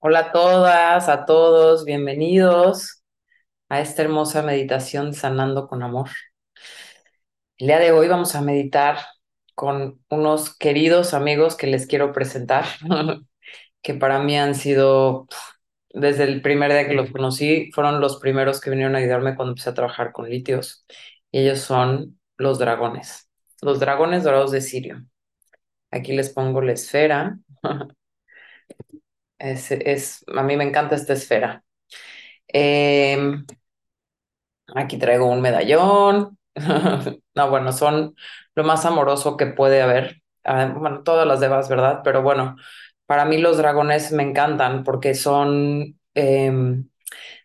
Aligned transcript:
Hola 0.00 0.20
a 0.20 0.32
todas, 0.32 1.08
a 1.08 1.24
todos, 1.26 1.84
bienvenidos 1.84 3.02
a 3.68 3.80
esta 3.80 4.02
hermosa 4.02 4.42
meditación 4.42 5.12
Sanando 5.14 5.68
con 5.68 5.82
Amor. 5.82 6.10
El 7.58 7.66
día 7.68 7.78
de 7.78 7.92
hoy 7.92 8.08
vamos 8.08 8.34
a 8.34 8.40
meditar 8.40 8.98
con 9.54 10.00
unos 10.10 10.56
queridos 10.56 11.14
amigos 11.14 11.56
que 11.56 11.66
les 11.66 11.86
quiero 11.86 12.12
presentar, 12.12 12.64
que 13.82 13.94
para 13.94 14.20
mí 14.20 14.36
han 14.38 14.54
sido, 14.54 15.26
desde 15.90 16.24
el 16.24 16.42
primer 16.42 16.72
día 16.72 16.86
que 16.88 16.94
los 16.94 17.10
conocí, 17.10 17.70
fueron 17.72 18.00
los 18.00 18.18
primeros 18.20 18.60
que 18.60 18.70
vinieron 18.70 18.94
a 18.94 18.98
ayudarme 18.98 19.34
cuando 19.36 19.52
empecé 19.52 19.70
a 19.70 19.74
trabajar 19.74 20.12
con 20.12 20.28
litios. 20.30 20.86
Y 21.32 21.40
ellos 21.40 21.60
son 21.60 22.20
los 22.36 22.58
dragones, 22.58 23.28
los 23.62 23.80
dragones 23.80 24.24
dorados 24.24 24.52
de 24.52 24.60
Sirio. 24.60 25.04
Aquí 25.90 26.14
les 26.16 26.30
pongo 26.30 26.60
la 26.62 26.72
esfera. 26.72 27.38
Es, 29.38 29.70
es, 29.70 30.24
a 30.34 30.42
mí 30.42 30.56
me 30.56 30.64
encanta 30.64 30.94
esta 30.96 31.12
esfera. 31.12 31.64
Eh, 32.48 33.18
aquí 34.74 34.98
traigo 34.98 35.26
un 35.26 35.40
medallón. 35.40 36.38
no, 37.34 37.50
bueno, 37.50 37.72
son 37.72 38.14
lo 38.54 38.64
más 38.64 38.84
amoroso 38.84 39.36
que 39.36 39.46
puede 39.46 39.82
haber. 39.82 40.22
Ah, 40.44 40.72
bueno, 40.76 41.02
todas 41.02 41.26
las 41.26 41.40
devas, 41.40 41.68
¿verdad? 41.68 42.00
Pero 42.04 42.22
bueno, 42.22 42.56
para 43.06 43.24
mí 43.24 43.38
los 43.38 43.58
dragones 43.58 44.12
me 44.12 44.22
encantan 44.22 44.84
porque 44.84 45.14
son, 45.14 45.98
eh, 46.14 46.52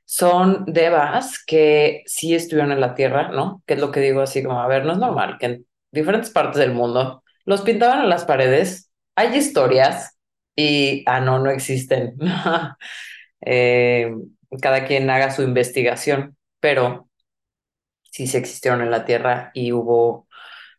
son 0.05 0.65
devas 0.67 1.43
que 1.45 2.03
sí 2.05 2.35
estuvieron 2.35 2.71
en 2.71 2.81
la 2.81 2.95
tierra, 2.95 3.29
¿no? 3.29 3.63
Que 3.65 3.75
es 3.75 3.79
lo 3.79 3.91
que 3.91 3.99
digo 4.01 4.21
así 4.21 4.43
como, 4.43 4.61
a 4.61 4.67
ver, 4.67 4.85
no 4.85 4.93
es 4.93 4.97
normal 4.99 5.37
que 5.39 5.45
en 5.47 5.67
diferentes 5.91 6.31
partes 6.31 6.59
del 6.59 6.73
mundo 6.73 7.23
los 7.45 7.61
pintaban 7.61 8.01
en 8.03 8.09
las 8.09 8.25
paredes. 8.25 8.91
Hay 9.15 9.35
historias 9.37 10.12
y, 10.55 11.03
ah, 11.07 11.19
no, 11.21 11.39
no 11.39 11.49
existen. 11.51 12.15
eh, 13.41 14.13
cada 14.61 14.85
quien 14.85 15.09
haga 15.09 15.31
su 15.31 15.43
investigación, 15.43 16.37
pero 16.59 17.09
sí 18.11 18.27
se 18.27 18.37
existieron 18.37 18.81
en 18.81 18.91
la 18.91 19.05
Tierra 19.05 19.51
y 19.53 19.71
hubo, 19.71 20.27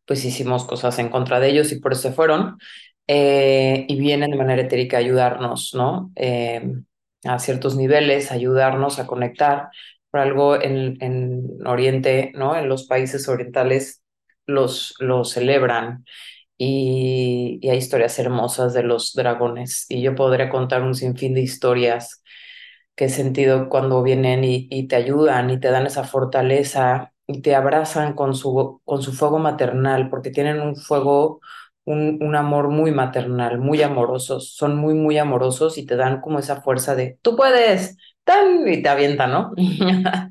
pues 0.06 0.24
hicimos 0.24 0.64
cosas 0.66 0.98
en 0.98 1.08
contra 1.10 1.40
de 1.40 1.50
ellos 1.50 1.72
y 1.72 1.80
por 1.80 1.92
eso 1.92 2.02
se 2.02 2.12
fueron. 2.12 2.58
Eh, 3.08 3.86
y 3.88 3.98
vienen 4.00 4.30
de 4.30 4.36
manera 4.38 4.62
etérica 4.62 4.96
a 4.98 5.00
ayudarnos, 5.00 5.72
¿no? 5.74 6.12
Eh, 6.16 6.62
a 7.24 7.38
ciertos 7.38 7.77
niveles, 7.77 8.32
ayudarnos 8.32 8.98
a 8.98 9.06
conectar. 9.06 9.68
Por 10.10 10.20
algo 10.20 10.60
en, 10.60 10.96
en 11.02 11.66
Oriente, 11.66 12.32
¿no? 12.34 12.56
En 12.56 12.68
los 12.68 12.86
países 12.86 13.28
orientales 13.28 14.02
los, 14.46 14.94
los 15.00 15.32
celebran 15.32 16.04
y, 16.58 17.58
y 17.62 17.69
hay 17.70 17.78
historias 17.78 18.19
hermosas 18.19 18.74
de 18.74 18.83
los 18.83 19.12
dragones 19.14 19.86
y 19.88 20.02
yo 20.02 20.14
podría 20.14 20.48
contar 20.50 20.83
un 20.83 20.94
sinfín 20.94 21.34
de 21.34 21.42
historias 21.42 22.22
que 22.96 23.06
he 23.06 23.08
sentido 23.08 23.69
cuando 23.69 24.02
vienen 24.02 24.44
y, 24.44 24.86
te 24.88 24.96
ayudan 24.96 25.50
y 25.50 25.58
te 25.58 25.70
dan 25.70 25.86
esa 25.86 26.05
fortaleza 26.05 27.12
y 27.27 27.42
te 27.42 27.55
abrazan 27.55 28.14
con 28.14 28.34
su, 28.34 28.80
con 28.84 29.02
su 29.02 29.12
fuego 29.12 29.38
maternal, 29.38 30.11
porque 30.11 30.30
tienen 30.30 30.61
un 30.61 30.77
fuego, 30.77 31.41
un, 31.84 32.19
un 32.22 32.36
amor 32.36 32.68
muy 32.68 32.92
maternal, 32.92 33.58
muy 33.58 33.83
amorosos, 33.83 34.55
son 34.55 34.77
muy, 34.77 34.94
muy 34.94 35.18
amorosos 35.18 35.78
y 35.78 35.86
te 35.86 35.96
dan 35.96 36.20
como 36.20 36.39
esa 36.39 36.62
fuerza 36.62 36.94
de, 36.94 37.18
tú 37.22 37.36
puedes, 37.36 37.96
tan, 38.24 38.68
y 38.68 38.83
te 38.83 38.89
avientan, 38.89 39.33
¿no? 39.33 39.52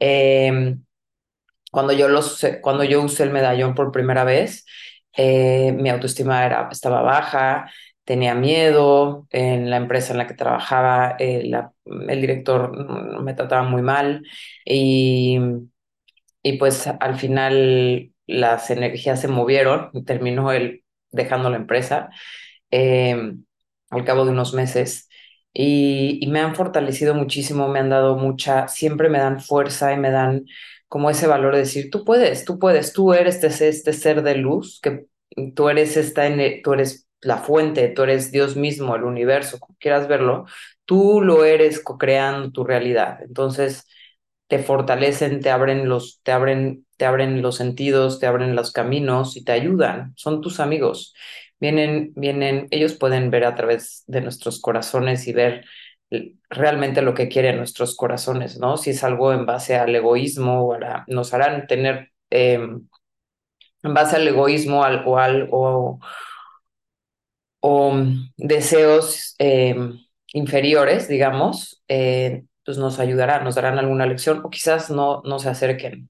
eh, 0.00 0.76
cuando, 1.70 1.92
yo 1.92 2.08
los, 2.08 2.44
cuando 2.62 2.84
yo 2.84 3.02
usé 3.02 3.22
el 3.24 3.30
medallón 3.30 3.74
por 3.74 3.92
primera 3.92 4.24
vez, 4.24 4.66
eh, 5.16 5.72
mi 5.72 5.90
autoestima 5.90 6.44
era, 6.46 6.68
estaba 6.70 7.02
baja, 7.02 7.70
tenía 8.04 8.34
miedo, 8.34 9.26
en 9.30 9.70
la 9.70 9.76
empresa 9.76 10.12
en 10.12 10.18
la 10.18 10.26
que 10.26 10.34
trabajaba, 10.34 11.16
eh, 11.18 11.42
la, 11.44 11.72
el 11.84 12.20
director 12.20 13.22
me 13.22 13.34
trataba 13.34 13.62
muy 13.64 13.82
mal 13.82 14.22
y 14.64 15.38
y 16.42 16.58
pues 16.58 16.86
al 16.86 17.18
final 17.18 18.12
las 18.26 18.70
energías 18.70 19.20
se 19.20 19.28
movieron, 19.28 19.90
terminó 20.04 20.52
él 20.52 20.84
dejando 21.10 21.50
la 21.50 21.56
empresa 21.56 22.10
eh, 22.70 23.34
al 23.90 24.04
cabo 24.04 24.24
de 24.24 24.32
unos 24.32 24.54
meses. 24.54 25.08
Y, 25.54 26.18
y, 26.22 26.28
me 26.28 26.40
han 26.40 26.54
fortalecido 26.54 27.14
muchísimo, 27.14 27.68
me 27.68 27.78
han 27.80 27.90
dado 27.90 28.16
mucha, 28.16 28.68
siempre 28.68 29.10
me 29.10 29.18
dan 29.18 29.40
fuerza 29.40 29.92
y 29.92 29.98
me 29.98 30.10
dan 30.10 30.46
como 30.88 31.10
ese 31.10 31.26
valor 31.26 31.52
de 31.54 31.60
decir, 31.60 31.90
tú 31.90 32.04
puedes, 32.04 32.44
tú 32.46 32.58
puedes, 32.58 32.92
tú 32.94 33.12
eres 33.12 33.42
este, 33.44 33.68
este 33.68 33.92
ser 33.92 34.22
de 34.22 34.36
luz, 34.36 34.80
que 34.82 35.06
tú 35.54 35.68
eres, 35.68 35.96
esta, 35.96 36.24
tú 36.62 36.72
eres 36.74 37.08
la 37.20 37.38
fuente, 37.38 37.88
tú 37.88 38.02
eres 38.02 38.32
Dios 38.32 38.56
mismo, 38.56 38.96
el 38.96 39.04
universo, 39.04 39.58
como 39.60 39.76
quieras 39.78 40.08
verlo, 40.08 40.46
tú 40.84 41.20
lo 41.22 41.44
eres 41.44 41.80
co-creando 41.80 42.50
tu 42.52 42.64
realidad. 42.64 43.18
Entonces, 43.22 43.86
te 44.48 44.58
fortalecen, 44.58 45.40
te 45.40 45.50
abren 45.50 45.88
los, 45.88 46.20
te 46.22 46.32
abren, 46.32 46.86
te 46.96 47.06
abren 47.06 47.40
los 47.42 47.56
sentidos, 47.56 48.18
te 48.20 48.26
abren 48.26 48.54
los 48.56 48.72
caminos 48.72 49.36
y 49.36 49.44
te 49.44 49.52
ayudan. 49.52 50.12
Son 50.16 50.40
tus 50.42 50.60
amigos. 50.60 51.14
Vienen, 51.60 52.12
vienen, 52.16 52.66
ellos 52.70 52.94
pueden 52.94 53.30
ver 53.30 53.44
a 53.44 53.54
través 53.54 54.04
de 54.06 54.20
nuestros 54.20 54.60
corazones 54.60 55.26
y 55.28 55.32
ver 55.32 55.64
realmente 56.50 57.02
lo 57.02 57.14
que 57.14 57.28
quieren 57.28 57.56
nuestros 57.56 57.96
corazones, 57.96 58.58
¿no? 58.58 58.76
Si 58.76 58.90
es 58.90 59.04
algo 59.04 59.32
en 59.32 59.46
base 59.46 59.76
al 59.76 59.94
egoísmo, 59.94 60.62
o 60.66 60.74
a 60.74 61.04
nos 61.08 61.32
harán 61.34 61.66
tener 61.66 62.10
eh, 62.30 62.60
en 63.82 63.94
base 63.94 64.16
al 64.16 64.28
egoísmo 64.28 64.84
al, 64.84 65.02
o, 65.06 65.18
al, 65.18 65.48
o, 65.50 65.98
o 67.60 67.94
deseos 68.36 69.34
eh, 69.38 69.76
inferiores, 70.32 71.08
digamos, 71.08 71.82
eh, 71.88 72.44
pues 72.64 72.78
nos 72.78 72.98
ayudará, 72.98 73.42
nos 73.42 73.54
darán 73.54 73.78
alguna 73.78 74.06
lección 74.06 74.40
o 74.44 74.50
quizás 74.50 74.90
no, 74.90 75.22
no 75.24 75.38
se 75.38 75.48
acerquen. 75.48 76.08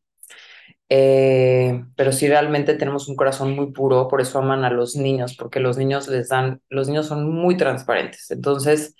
Eh, 0.94 1.82
pero 1.96 2.12
si 2.12 2.28
realmente 2.28 2.74
tenemos 2.74 3.08
un 3.08 3.16
corazón 3.16 3.56
muy 3.56 3.72
puro, 3.72 4.08
por 4.08 4.20
eso 4.20 4.38
aman 4.38 4.64
a 4.64 4.70
los 4.70 4.94
niños, 4.94 5.34
porque 5.36 5.58
los 5.60 5.78
niños 5.78 6.06
les 6.08 6.28
dan, 6.28 6.60
los 6.68 6.88
niños 6.88 7.06
son 7.06 7.30
muy 7.30 7.56
transparentes, 7.56 8.30
entonces 8.30 8.94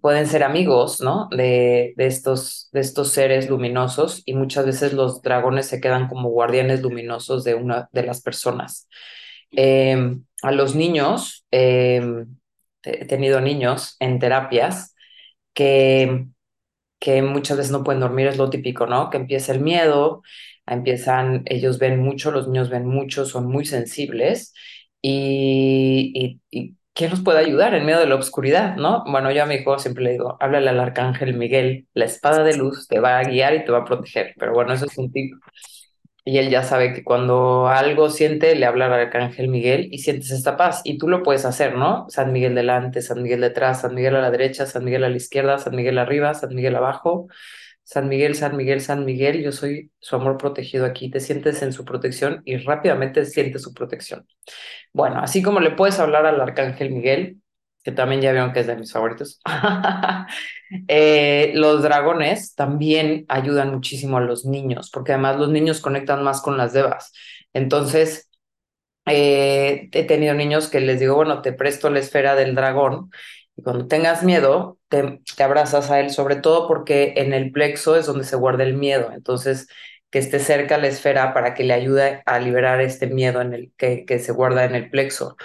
pueden 0.00 0.26
ser 0.26 0.42
amigos, 0.44 1.00
¿no? 1.00 1.28
De, 1.30 1.94
de, 1.96 2.06
estos, 2.06 2.68
de 2.72 2.80
estos 2.80 3.10
seres 3.10 3.48
luminosos 3.50 4.22
y 4.26 4.34
muchas 4.34 4.66
veces 4.66 4.92
los 4.92 5.22
dragones 5.22 5.66
se 5.66 5.80
quedan 5.80 6.08
como 6.08 6.30
guardianes 6.30 6.82
luminosos 6.82 7.44
de 7.44 7.54
una 7.54 7.88
de 7.92 8.02
las 8.04 8.22
personas. 8.22 8.88
Eh, 9.52 10.16
a 10.42 10.52
los 10.52 10.74
niños, 10.74 11.46
eh, 11.50 12.02
he 12.84 13.04
tenido 13.06 13.40
niños 13.40 13.96
en 14.00 14.18
terapias 14.18 14.94
que 15.54 16.26
que 16.98 17.22
muchas 17.22 17.56
veces 17.58 17.72
no 17.72 17.84
pueden 17.84 18.00
dormir, 18.00 18.26
es 18.26 18.38
lo 18.38 18.50
típico, 18.50 18.86
¿no? 18.86 19.10
Que 19.10 19.18
empieza 19.18 19.52
el 19.52 19.60
miedo, 19.60 20.22
empiezan, 20.66 21.42
ellos 21.46 21.78
ven 21.78 22.00
mucho, 22.00 22.30
los 22.30 22.48
niños 22.48 22.70
ven 22.70 22.86
mucho, 22.86 23.26
son 23.26 23.46
muy 23.46 23.64
sensibles 23.66 24.54
y, 25.02 26.40
y 26.50 26.75
¿quién 26.96 27.10
los 27.10 27.20
puede 27.20 27.38
ayudar 27.40 27.74
en 27.74 27.84
medio 27.84 28.00
de 28.00 28.06
la 28.06 28.16
oscuridad, 28.16 28.76
no? 28.76 29.04
Bueno, 29.06 29.30
yo 29.30 29.42
a 29.42 29.46
mi 29.46 29.56
hijo 29.56 29.78
siempre 29.78 30.02
le 30.04 30.12
digo, 30.12 30.36
háblale 30.40 30.70
al 30.70 30.80
arcángel 30.80 31.34
Miguel, 31.34 31.86
la 31.94 32.06
espada 32.06 32.42
de 32.42 32.56
luz 32.56 32.88
te 32.88 32.98
va 33.00 33.18
a 33.18 33.24
guiar 33.24 33.54
y 33.54 33.64
te 33.64 33.70
va 33.70 33.78
a 33.80 33.84
proteger, 33.84 34.34
pero 34.38 34.54
bueno, 34.54 34.72
eso 34.72 34.86
es 34.86 34.98
un 34.98 35.12
tip. 35.12 35.34
Y 36.24 36.38
él 36.38 36.50
ya 36.50 36.64
sabe 36.64 36.92
que 36.92 37.04
cuando 37.04 37.68
algo 37.68 38.10
siente, 38.10 38.56
le 38.56 38.66
habla 38.66 38.86
al 38.86 38.94
arcángel 38.94 39.48
Miguel 39.48 39.88
y 39.92 39.98
sientes 39.98 40.32
esta 40.32 40.56
paz. 40.56 40.80
Y 40.82 40.98
tú 40.98 41.06
lo 41.08 41.22
puedes 41.22 41.44
hacer, 41.44 41.76
¿no? 41.76 42.06
San 42.08 42.32
Miguel 42.32 42.56
delante, 42.56 43.00
San 43.00 43.22
Miguel 43.22 43.42
detrás, 43.42 43.82
San 43.82 43.94
Miguel 43.94 44.16
a 44.16 44.20
la 44.22 44.32
derecha, 44.32 44.66
San 44.66 44.84
Miguel 44.84 45.04
a 45.04 45.08
la 45.08 45.16
izquierda, 45.16 45.58
San 45.58 45.76
Miguel 45.76 45.98
arriba, 45.98 46.34
San 46.34 46.52
Miguel 46.52 46.74
abajo. 46.74 47.28
San 47.86 48.08
Miguel, 48.08 48.34
San 48.34 48.56
Miguel, 48.56 48.80
San 48.80 49.04
Miguel, 49.04 49.44
yo 49.44 49.52
soy 49.52 49.92
su 50.00 50.16
amor 50.16 50.38
protegido 50.38 50.84
aquí. 50.84 51.08
Te 51.08 51.20
sientes 51.20 51.62
en 51.62 51.72
su 51.72 51.84
protección 51.84 52.42
y 52.44 52.56
rápidamente 52.56 53.24
sientes 53.24 53.62
su 53.62 53.72
protección. 53.72 54.26
Bueno, 54.92 55.20
así 55.20 55.40
como 55.40 55.60
le 55.60 55.70
puedes 55.70 56.00
hablar 56.00 56.26
al 56.26 56.40
arcángel 56.40 56.90
Miguel, 56.90 57.40
que 57.84 57.92
también 57.92 58.20
ya 58.20 58.32
vieron 58.32 58.52
que 58.52 58.58
es 58.60 58.66
de 58.66 58.74
mis 58.74 58.92
favoritos. 58.92 59.40
eh, 60.88 61.52
los 61.54 61.84
dragones 61.84 62.56
también 62.56 63.24
ayudan 63.28 63.72
muchísimo 63.72 64.16
a 64.18 64.20
los 64.20 64.44
niños, 64.44 64.90
porque 64.90 65.12
además 65.12 65.36
los 65.36 65.50
niños 65.50 65.80
conectan 65.80 66.24
más 66.24 66.42
con 66.42 66.56
las 66.58 66.72
devas. 66.72 67.12
Entonces, 67.52 68.28
eh, 69.06 69.88
he 69.92 70.04
tenido 70.04 70.34
niños 70.34 70.68
que 70.68 70.80
les 70.80 70.98
digo, 70.98 71.14
bueno, 71.14 71.40
te 71.40 71.52
presto 71.52 71.88
la 71.88 72.00
esfera 72.00 72.34
del 72.34 72.56
dragón 72.56 73.12
y 73.56 73.62
cuando 73.62 73.86
tengas 73.86 74.24
miedo, 74.24 74.75
te, 74.88 75.20
abrazas 75.42 75.90
a 75.90 76.00
él, 76.00 76.10
sobre 76.10 76.36
todo 76.36 76.68
porque 76.68 77.14
en 77.16 77.32
el 77.32 77.52
plexo 77.52 77.96
es 77.96 78.06
donde 78.06 78.24
se 78.24 78.36
guarda 78.36 78.64
el 78.64 78.74
miedo. 78.74 79.10
Entonces, 79.12 79.68
que 80.10 80.18
esté 80.18 80.38
cerca 80.38 80.78
la 80.78 80.88
esfera 80.88 81.34
para 81.34 81.54
que 81.54 81.64
le 81.64 81.74
ayude 81.74 82.22
a 82.26 82.38
liberar 82.38 82.80
este 82.80 83.06
miedo 83.08 83.40
en 83.40 83.54
el, 83.54 83.72
que, 83.76 84.04
que 84.04 84.18
se 84.18 84.32
guarda 84.32 84.64
en 84.64 84.74
el 84.74 84.90
plexo 84.90 85.36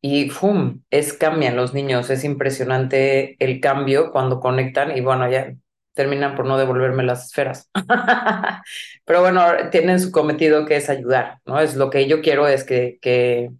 y 0.00 0.30
¡fum! 0.30 0.82
Es 0.90 1.12
cambian 1.12 1.56
los 1.56 1.74
niños, 1.74 2.10
es 2.10 2.24
impresionante 2.24 3.36
el 3.38 3.60
cambio 3.60 4.10
cuando 4.12 4.40
conectan 4.40 4.96
y 4.96 5.00
bueno, 5.00 5.30
ya 5.30 5.54
terminan 5.94 6.34
por 6.36 6.46
no 6.46 6.56
devolverme 6.58 7.02
las 7.02 7.26
esferas. 7.26 7.70
Pero 9.04 9.20
bueno, 9.20 9.44
tienen 9.70 10.00
su 10.00 10.10
cometido 10.10 10.64
que 10.66 10.76
es 10.76 10.88
ayudar, 10.88 11.40
¿no? 11.44 11.60
Es 11.60 11.76
lo 11.76 11.90
que 11.90 12.06
yo 12.08 12.22
quiero 12.22 12.48
es 12.48 12.64
que, 12.64 12.98
que 13.02 13.50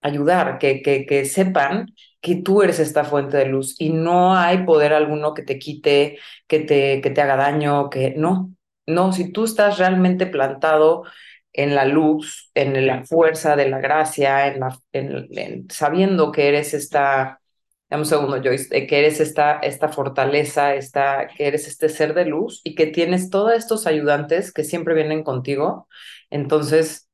ayudar, 0.00 0.58
que, 0.58 0.82
que, 0.82 1.06
que 1.06 1.24
sepan 1.24 1.94
que 2.20 2.36
tú 2.36 2.62
eres 2.62 2.78
esta 2.80 3.04
fuente 3.04 3.36
de 3.36 3.46
luz 3.46 3.76
y 3.78 3.90
no 3.90 4.34
hay 4.36 4.64
poder 4.64 4.92
alguno 4.92 5.34
que 5.34 5.42
te 5.42 5.58
quite, 5.58 6.18
que 6.46 6.60
te, 6.60 7.00
que 7.00 7.10
te 7.10 7.20
haga 7.20 7.36
daño, 7.36 7.90
que 7.90 8.14
no, 8.16 8.52
no, 8.86 9.12
si 9.12 9.32
tú 9.32 9.44
estás 9.44 9.78
realmente 9.78 10.26
plantado 10.26 11.04
en 11.52 11.74
la 11.74 11.84
luz, 11.84 12.50
en 12.54 12.86
la 12.86 13.04
fuerza 13.04 13.56
de 13.56 13.68
la 13.68 13.78
gracia, 13.80 14.48
en 14.48 14.60
la, 14.60 14.78
en, 14.92 15.66
sabiendo 15.70 16.32
que 16.32 16.48
eres 16.48 16.74
esta, 16.74 17.40
dame 17.90 18.02
un 18.02 18.06
segundo, 18.06 18.40
Joyce, 18.42 18.86
que 18.86 18.98
eres 18.98 19.20
esta, 19.20 19.58
esta 19.60 19.88
fortaleza, 19.88 20.74
esta, 20.74 21.28
que 21.28 21.46
eres 21.46 21.66
este 21.68 21.88
ser 21.88 22.14
de 22.14 22.26
luz 22.26 22.60
y 22.64 22.74
que 22.74 22.86
tienes 22.86 23.30
todos 23.30 23.52
estos 23.54 23.86
ayudantes 23.86 24.52
que 24.52 24.64
siempre 24.64 24.94
vienen 24.94 25.22
contigo, 25.24 25.88
entonces 26.30 27.07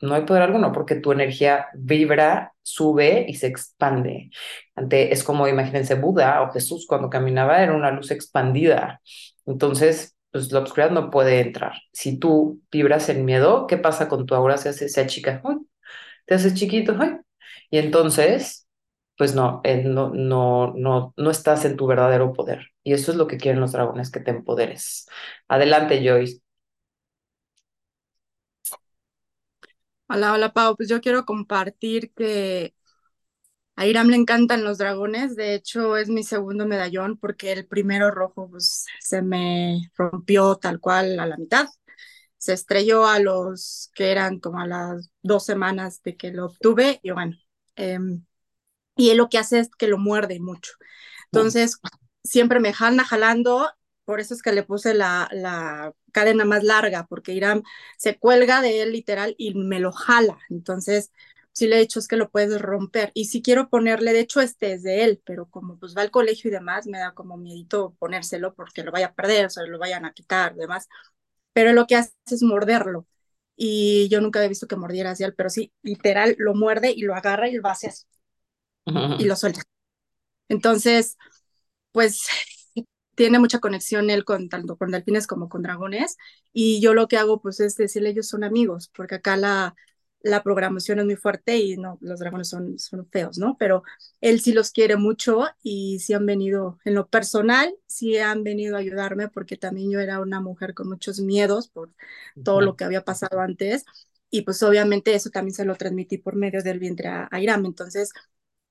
no 0.00 0.14
hay 0.14 0.22
poder 0.22 0.42
alguno 0.42 0.72
porque 0.72 0.96
tu 0.96 1.12
energía 1.12 1.66
vibra, 1.74 2.54
sube 2.62 3.26
y 3.28 3.34
se 3.34 3.46
expande. 3.48 4.30
Ante, 4.74 5.12
es 5.12 5.24
como, 5.24 5.48
imagínense, 5.48 5.94
Buda 5.94 6.42
o 6.42 6.52
Jesús 6.52 6.86
cuando 6.88 7.10
caminaba 7.10 7.62
era 7.62 7.74
una 7.74 7.90
luz 7.90 8.10
expandida. 8.10 9.00
Entonces, 9.46 10.16
pues 10.30 10.52
la 10.52 10.60
oscuridad 10.60 10.90
no 10.90 11.10
puede 11.10 11.40
entrar. 11.40 11.72
Si 11.92 12.18
tú 12.18 12.60
vibras 12.70 13.08
en 13.08 13.24
miedo, 13.24 13.66
¿qué 13.66 13.76
pasa 13.78 14.08
con 14.08 14.26
tu 14.26 14.34
aura? 14.34 14.56
Se 14.58 14.68
hace, 14.70 14.88
se 14.88 15.00
achica, 15.00 15.42
te 16.26 16.34
haces 16.34 16.54
chiquito, 16.54 16.94
y 17.70 17.78
entonces, 17.78 18.66
pues 19.16 19.34
no, 19.34 19.62
no, 19.84 20.10
no, 20.14 20.74
no, 20.76 21.14
no 21.16 21.30
estás 21.30 21.64
en 21.64 21.76
tu 21.76 21.86
verdadero 21.86 22.32
poder. 22.32 22.68
Y 22.82 22.92
eso 22.92 23.10
es 23.12 23.18
lo 23.18 23.26
que 23.26 23.36
quieren 23.38 23.60
los 23.60 23.72
dragones, 23.72 24.10
que 24.10 24.20
te 24.20 24.30
empoderes. 24.30 25.06
Adelante, 25.48 26.00
Joyce. 26.06 26.40
Hola, 30.10 30.32
hola 30.32 30.52
Pau, 30.52 30.76
pues 30.76 30.88
yo 30.88 31.00
quiero 31.00 31.24
compartir 31.24 32.12
que 32.14 32.74
a 33.76 33.86
Iram 33.86 34.08
le 34.08 34.16
encantan 34.16 34.64
los 34.64 34.78
dragones, 34.78 35.36
de 35.36 35.54
hecho 35.54 35.96
es 35.96 36.08
mi 36.08 36.22
segundo 36.24 36.66
medallón 36.66 37.16
porque 37.18 37.52
el 37.52 37.66
primero 37.66 38.10
rojo 38.10 38.48
pues 38.50 38.86
se 39.00 39.22
me 39.22 39.90
rompió 39.96 40.56
tal 40.56 40.80
cual 40.80 41.18
a 41.20 41.26
la 41.26 41.36
mitad, 41.36 41.66
se 42.38 42.52
estrelló 42.54 43.06
a 43.06 43.20
los 43.20 43.90
que 43.94 44.10
eran 44.12 44.40
como 44.40 44.60
a 44.60 44.66
las 44.66 45.10
dos 45.22 45.44
semanas 45.46 46.02
de 46.02 46.16
que 46.16 46.32
lo 46.32 46.46
obtuve 46.46 47.00
y 47.02 47.10
bueno, 47.12 47.36
em, 47.76 48.24
y 48.96 49.10
él 49.10 49.18
lo 49.18 49.28
que 49.30 49.38
hace 49.38 49.60
es 49.60 49.70
que 49.78 49.88
lo 49.88 49.98
muerde 49.98 50.40
mucho, 50.40 50.72
entonces 51.26 51.80
siempre 52.24 52.60
me 52.60 52.72
jala 52.74 53.04
jalando 53.04 53.68
por 54.08 54.20
eso 54.20 54.32
es 54.32 54.40
que 54.42 54.52
le 54.52 54.62
puse 54.62 54.94
la, 54.94 55.28
la 55.32 55.92
cadena 56.12 56.46
más 56.46 56.64
larga, 56.64 57.06
porque 57.06 57.34
Irán 57.34 57.62
se 57.98 58.18
cuelga 58.18 58.62
de 58.62 58.80
él 58.80 58.92
literal 58.92 59.34
y 59.36 59.52
me 59.54 59.80
lo 59.80 59.92
jala. 59.92 60.38
Entonces, 60.48 61.12
sí 61.52 61.66
le 61.66 61.76
he 61.76 61.80
dicho 61.80 61.98
es 61.98 62.08
que 62.08 62.16
lo 62.16 62.30
puedes 62.30 62.58
romper. 62.58 63.10
Y 63.12 63.26
si 63.26 63.42
quiero 63.42 63.68
ponerle, 63.68 64.14
de 64.14 64.20
hecho, 64.20 64.40
este 64.40 64.72
es 64.72 64.82
de 64.82 65.04
él, 65.04 65.20
pero 65.26 65.44
como 65.50 65.78
pues 65.78 65.94
va 65.94 66.00
al 66.00 66.10
colegio 66.10 66.48
y 66.48 66.52
demás, 66.54 66.86
me 66.86 66.98
da 66.98 67.12
como 67.12 67.36
miedito 67.36 67.94
ponérselo 67.98 68.54
porque 68.54 68.82
lo 68.82 68.92
vaya 68.92 69.08
a 69.08 69.14
perder, 69.14 69.44
o 69.46 69.50
sea, 69.50 69.64
lo 69.66 69.78
vayan 69.78 70.06
a 70.06 70.14
quitar, 70.14 70.54
demás. 70.56 70.88
Pero 71.52 71.72
lo 71.74 71.86
que 71.86 71.96
hace 71.96 72.12
es 72.30 72.42
morderlo. 72.42 73.06
Y 73.56 74.08
yo 74.10 74.20
nunca 74.22 74.38
había 74.40 74.48
visto 74.50 74.68
que 74.68 74.76
mordiera 74.76 75.10
así, 75.12 75.24
pero 75.36 75.50
sí, 75.50 75.72
literal, 75.82 76.36
lo 76.38 76.54
muerde 76.54 76.92
y 76.92 77.02
lo 77.02 77.14
agarra 77.14 77.48
y 77.48 77.54
lo 77.56 77.68
hace 77.68 77.88
así. 77.88 78.06
Y 79.18 79.24
lo 79.26 79.36
suelta. 79.36 79.62
Entonces, 80.48 81.16
pues 81.92 82.22
tiene 83.18 83.38
mucha 83.40 83.60
conexión 83.60 84.10
él 84.10 84.24
con 84.24 84.48
tanto 84.48 84.78
con 84.78 84.90
delfines 84.92 85.26
como 85.26 85.50
con 85.50 85.62
dragones 85.62 86.16
y 86.52 86.80
yo 86.80 86.94
lo 86.94 87.08
que 87.08 87.18
hago 87.18 87.40
pues 87.42 87.60
es 87.60 87.76
decirle 87.76 88.10
ellos 88.10 88.28
son 88.28 88.44
amigos 88.44 88.90
porque 88.96 89.16
acá 89.16 89.36
la, 89.36 89.74
la 90.22 90.42
programación 90.44 91.00
es 91.00 91.04
muy 91.06 91.16
fuerte 91.16 91.58
y 91.58 91.76
no, 91.76 91.98
los 92.00 92.20
dragones 92.20 92.48
son, 92.48 92.78
son 92.78 93.08
feos, 93.10 93.38
¿no? 93.38 93.56
Pero 93.58 93.82
él 94.20 94.40
sí 94.40 94.52
los 94.52 94.70
quiere 94.72 94.96
mucho 94.96 95.46
y 95.62 96.00
sí 96.00 96.12
han 96.14 96.26
venido, 96.26 96.78
en 96.84 96.94
lo 96.94 97.08
personal, 97.08 97.74
sí 97.86 98.18
han 98.18 98.44
venido 98.44 98.76
a 98.76 98.80
ayudarme 98.80 99.28
porque 99.28 99.56
también 99.56 99.90
yo 99.90 100.00
era 100.00 100.20
una 100.20 100.40
mujer 100.40 100.74
con 100.74 100.88
muchos 100.88 101.20
miedos 101.20 101.68
por 101.68 101.90
todo 102.42 102.60
lo 102.62 102.76
que 102.76 102.84
había 102.84 103.04
pasado 103.04 103.40
antes 103.40 103.84
y 104.30 104.42
pues 104.42 104.62
obviamente 104.62 105.14
eso 105.14 105.30
también 105.30 105.54
se 105.54 105.64
lo 105.64 105.76
transmití 105.76 106.18
por 106.18 106.36
medio 106.36 106.62
del 106.62 106.78
vientre 106.78 107.08
a, 107.08 107.28
a 107.30 107.40
Iram. 107.40 107.64
Entonces, 107.66 108.12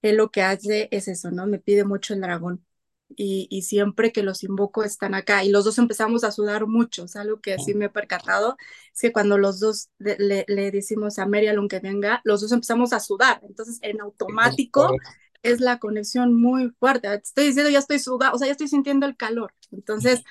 él 0.02 0.18
lo 0.18 0.32
que 0.32 0.42
hace 0.44 0.90
es 0.92 1.08
eso, 1.08 1.32
¿no? 1.32 1.48
Me 1.48 1.60
pide 1.60 1.84
mucho 1.86 2.14
el 2.16 2.22
dragón 2.22 2.66
y, 3.16 3.62
siempre 3.62 4.12
que 4.12 4.24
los 4.24 4.44
invoco 4.44 4.84
están 4.84 5.14
acá. 5.16 5.44
Y 5.44 5.50
los 5.50 5.66
dos 5.66 5.78
empezamos 5.78 6.24
a 6.24 6.32
sudar 6.32 6.68
mucho, 6.68 7.06
es 7.06 7.16
algo 7.16 7.40
que 7.40 7.58
sí 7.60 7.74
me 7.74 7.86
he 7.86 7.90
percatado, 7.90 8.58
es 8.94 9.02
que 9.02 9.14
cuando 9.14 9.38
los 9.38 9.60
dos 9.60 9.90
le, 9.98 10.46
le 10.48 10.72
decimos 10.72 11.20
a 11.20 11.26
Merialon 11.26 11.68
que 11.68 11.80
venga, 11.80 12.22
los 12.24 12.42
dos 12.42 12.52
empezamos 12.52 12.94
a 12.94 13.00
sudar, 13.00 13.40
entonces 13.44 13.80
en 13.82 14.02
automático 14.02 14.96
es 15.44 15.62
la 15.62 15.80
conexión 15.80 16.40
muy 16.40 16.70
fuerte, 16.80 17.14
estoy 17.14 17.48
diciendo 17.48 17.70
ya 17.70 17.80
estoy 17.80 18.00
sudando, 18.00 18.36
o 18.36 18.40
sea, 18.40 18.48
ya 18.48 18.52
estoy 18.52 18.68
sintiendo 18.68 19.06
el 19.06 19.16
calor, 19.16 19.54
entonces 19.72 20.24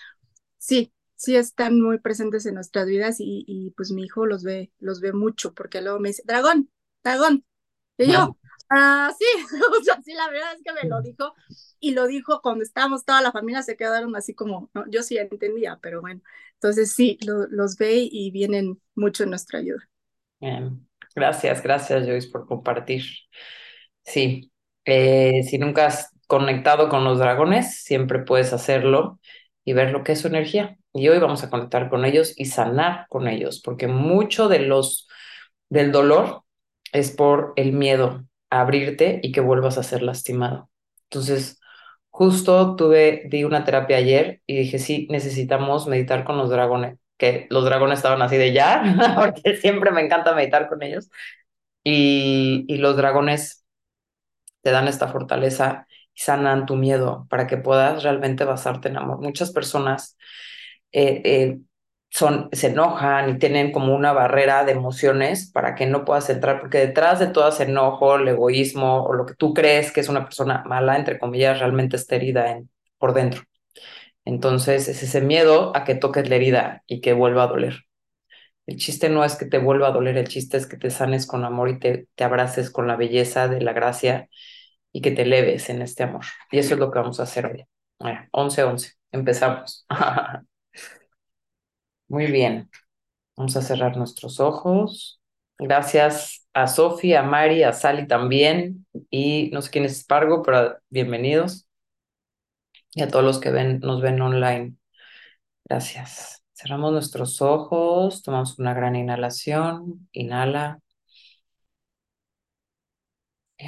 sí, 0.58 0.93
sí 1.14 1.37
están 1.37 1.81
muy 1.81 1.99
presentes 1.99 2.44
en 2.46 2.55
nuestras 2.55 2.87
vidas 2.87 3.17
y, 3.20 3.44
y 3.46 3.70
pues 3.70 3.90
mi 3.93 4.05
hijo 4.05 4.26
los 4.26 4.43
ve, 4.43 4.73
los 4.78 5.00
ve 5.00 5.12
mucho 5.12 5.55
porque 5.55 5.81
luego 5.81 5.99
me 6.00 6.11
dice, 6.11 6.23
dragón, 6.26 6.70
dragón, 7.02 7.44
y 7.99 8.12
yo, 8.12 8.37
Ah, 8.69 9.13
sí, 9.17 9.25
o 9.81 9.85
sea, 9.85 10.01
sí, 10.03 10.13
la 10.15 10.29
verdad 10.29 10.55
es 10.55 10.63
que 10.63 10.73
me 10.73 10.89
lo 10.89 11.01
dijo 11.01 11.35
y 11.81 11.93
lo 11.93 12.07
dijo 12.07 12.41
cuando 12.43 12.65
estábamos, 12.65 13.05
toda 13.05 13.21
la 13.23 13.33
familia 13.33 13.63
se 13.63 13.77
quedaron 13.77 14.15
así 14.17 14.35
como, 14.35 14.71
¿no? 14.75 14.85
yo 14.91 15.03
sí 15.03 15.19
entendía, 15.19 15.79
pero 15.81 16.01
bueno, 16.01 16.21
entonces 16.55 16.93
sí, 16.93 17.19
los 17.23 17.77
ve 17.77 18.09
y 18.11 18.31
vienen 18.31 18.81
mucho 18.95 19.25
en 19.25 19.31
nuestra 19.31 19.61
ayuda. 19.61 19.89
Gracias, 21.15 21.63
gracias 21.63 22.07
Joyce 22.07 22.29
por 22.29 22.47
compartir. 22.47 23.05
Sí, 24.05 24.53
eh, 24.85 25.43
si 25.45 25.59
nunca 25.59 25.87
has 25.87 26.11
conectado 26.27 26.89
con 26.89 27.05
los 27.05 27.19
dragones, 27.19 27.83
siempre 27.83 28.21
puedes 28.21 28.53
hacerlo 28.53 29.21
y 29.65 29.73
ver 29.73 29.91
lo 29.91 30.05
que 30.05 30.12
es 30.12 30.21
su 30.21 30.29
energía. 30.29 30.77
Y 30.93 31.09
hoy 31.09 31.19
vamos 31.19 31.43
a 31.43 31.51
conectar 31.51 31.91
con 31.91 32.05
ellos 32.05 32.33
y 32.37 32.47
sanar 32.47 33.07
con 33.09 33.29
ellos, 33.29 33.61
porque 33.62 33.87
mucho 33.87 34.49
de 34.49 34.61
los 34.61 35.09
del 35.69 35.93
dolor 35.93 36.43
es 36.93 37.11
por 37.11 37.53
el 37.57 37.73
miedo 37.73 38.25
abrirte 38.51 39.21
y 39.23 39.33
que 39.33 39.41
vuelvas 39.41 39.79
a 39.79 39.83
ser 39.83 40.03
lastimado. 40.03 40.71
Entonces, 41.05 41.61
justo 42.11 42.77
tuve, 42.77 43.25
di 43.29 43.45
una 43.45 43.65
terapia 43.65 43.99
ayer 43.99 44.43
y 44.47 44.59
dije, 44.59 44.79
sí, 44.79 45.07
necesitamos 45.11 45.87
meditar 45.87 46.25
con 46.25 46.39
los 46.39 46.51
dragones, 46.51 46.99
que 47.19 47.47
los 47.51 47.65
dragones 47.65 47.99
estaban 47.99 48.23
así 48.23 48.37
de 48.37 48.53
ya, 48.53 48.83
porque 49.17 49.57
siempre 49.57 49.91
me 49.93 50.03
encanta 50.03 50.35
meditar 50.35 50.69
con 50.69 50.83
ellos. 50.83 51.09
Y, 51.85 52.65
y 52.69 52.79
los 52.79 52.97
dragones 52.97 53.65
te 54.63 54.71
dan 54.71 54.89
esta 54.89 55.09
fortaleza 55.09 55.87
y 56.15 56.21
sanan 56.23 56.67
tu 56.67 56.76
miedo 56.76 57.26
para 57.31 57.47
que 57.47 57.57
puedas 57.57 58.03
realmente 58.03 58.45
basarte 58.45 58.88
en 58.88 58.97
amor. 58.97 59.21
Muchas 59.21 59.53
personas 59.53 60.17
eh, 60.93 61.23
eh, 61.25 61.59
son, 62.11 62.49
se 62.53 62.69
enojan 62.69 63.31
y 63.31 63.39
tienen 63.39 63.73
como 63.73 63.95
una 63.95 64.13
barrera 64.13 64.65
de 64.65 64.73
emociones 64.73 65.51
para 65.53 65.75
que 65.75 65.87
no 65.87 66.05
puedas 66.05 66.31
entrar, 66.31 66.61
porque 66.61 66.79
detrás 66.79 67.19
de 67.19 67.29
todo 67.29 67.49
ese 67.49 67.65
enojo, 67.65 68.17
el 68.17 68.29
egoísmo 68.29 69.05
o 69.05 69.13
lo 69.13 69.27
que 69.27 69.35
tú 69.35 69.55
crees 69.55 69.93
que 69.93 70.01
es 70.01 70.09
una 70.09 70.25
persona 70.25 70.65
mala, 70.67 70.97
entre 70.97 71.19
comillas, 71.19 71.59
realmente 71.59 71.97
está 71.97 72.17
herida 72.17 72.61
por 72.99 73.13
dentro. 73.15 73.43
Entonces 74.25 74.89
es 74.89 75.03
ese 75.03 75.21
miedo 75.21 75.73
a 75.77 75.85
que 75.85 75.95
toques 75.95 76.29
la 76.29 76.37
herida 76.37 76.83
y 76.87 77.01
que 77.01 77.13
vuelva 77.13 77.45
a 77.45 77.47
doler. 77.49 77.85
El 78.67 78.77
chiste 78.79 79.09
no 79.09 79.25
es 79.25 79.37
que 79.37 79.47
te 79.47 79.59
vuelva 79.59 79.89
a 79.89 79.93
doler, 79.93 80.17
el 80.19 80.29
chiste 80.29 80.57
es 80.57 80.67
que 80.67 80.77
te 80.77 80.91
sanes 80.91 81.27
con 81.27 81.45
amor 81.45 81.69
y 81.71 81.79
te, 81.79 82.09
te 82.17 82.25
abraces 82.25 82.71
con 82.71 82.89
la 82.89 82.97
belleza 82.97 83.49
de 83.49 83.61
la 83.61 83.73
gracia 83.73 84.29
y 84.93 85.03
que 85.03 85.13
te 85.13 85.23
eleves 85.23 85.71
en 85.71 85.83
este 85.83 86.03
amor. 86.05 86.25
Y 86.51 86.59
eso 86.59 86.75
es 86.75 86.81
lo 86.81 86.91
que 86.91 86.99
vamos 86.99 87.21
a 87.21 87.25
hacer 87.25 87.47
hoy. 87.47 87.65
11-11, 88.33 88.93
empezamos. 89.13 89.87
Muy 92.09 92.27
bien. 92.27 92.71
Vamos 93.37 93.57
a 93.57 93.63
cerrar 93.63 93.97
nuestros 93.97 94.41
ojos. 94.41 95.21
Gracias 95.59 96.47
a 96.55 96.67
Sofi, 96.69 97.15
a 97.15 97.23
Mari, 97.23 97.63
a 97.65 97.73
Sally 97.73 98.07
también. 98.09 98.87
Y 99.11 99.51
no 99.53 99.63
sé 99.63 99.71
quién 99.71 99.85
es 99.85 100.01
Spargo, 100.01 100.43
pero 100.43 100.79
bienvenidos. 100.91 101.69
Y 102.95 103.03
a 103.03 103.09
todos 103.09 103.25
los 103.25 103.39
que 103.41 103.51
ven, 103.51 103.81
nos 103.81 104.01
ven 104.03 104.21
online. 104.21 104.75
Gracias. 105.65 106.45
Cerramos 106.55 106.93
nuestros 106.93 107.43
ojos, 107.43 108.23
tomamos 108.23 108.59
una 108.59 108.75
gran 108.75 108.97
inhalación. 108.97 110.09
Inhala. 110.13 110.81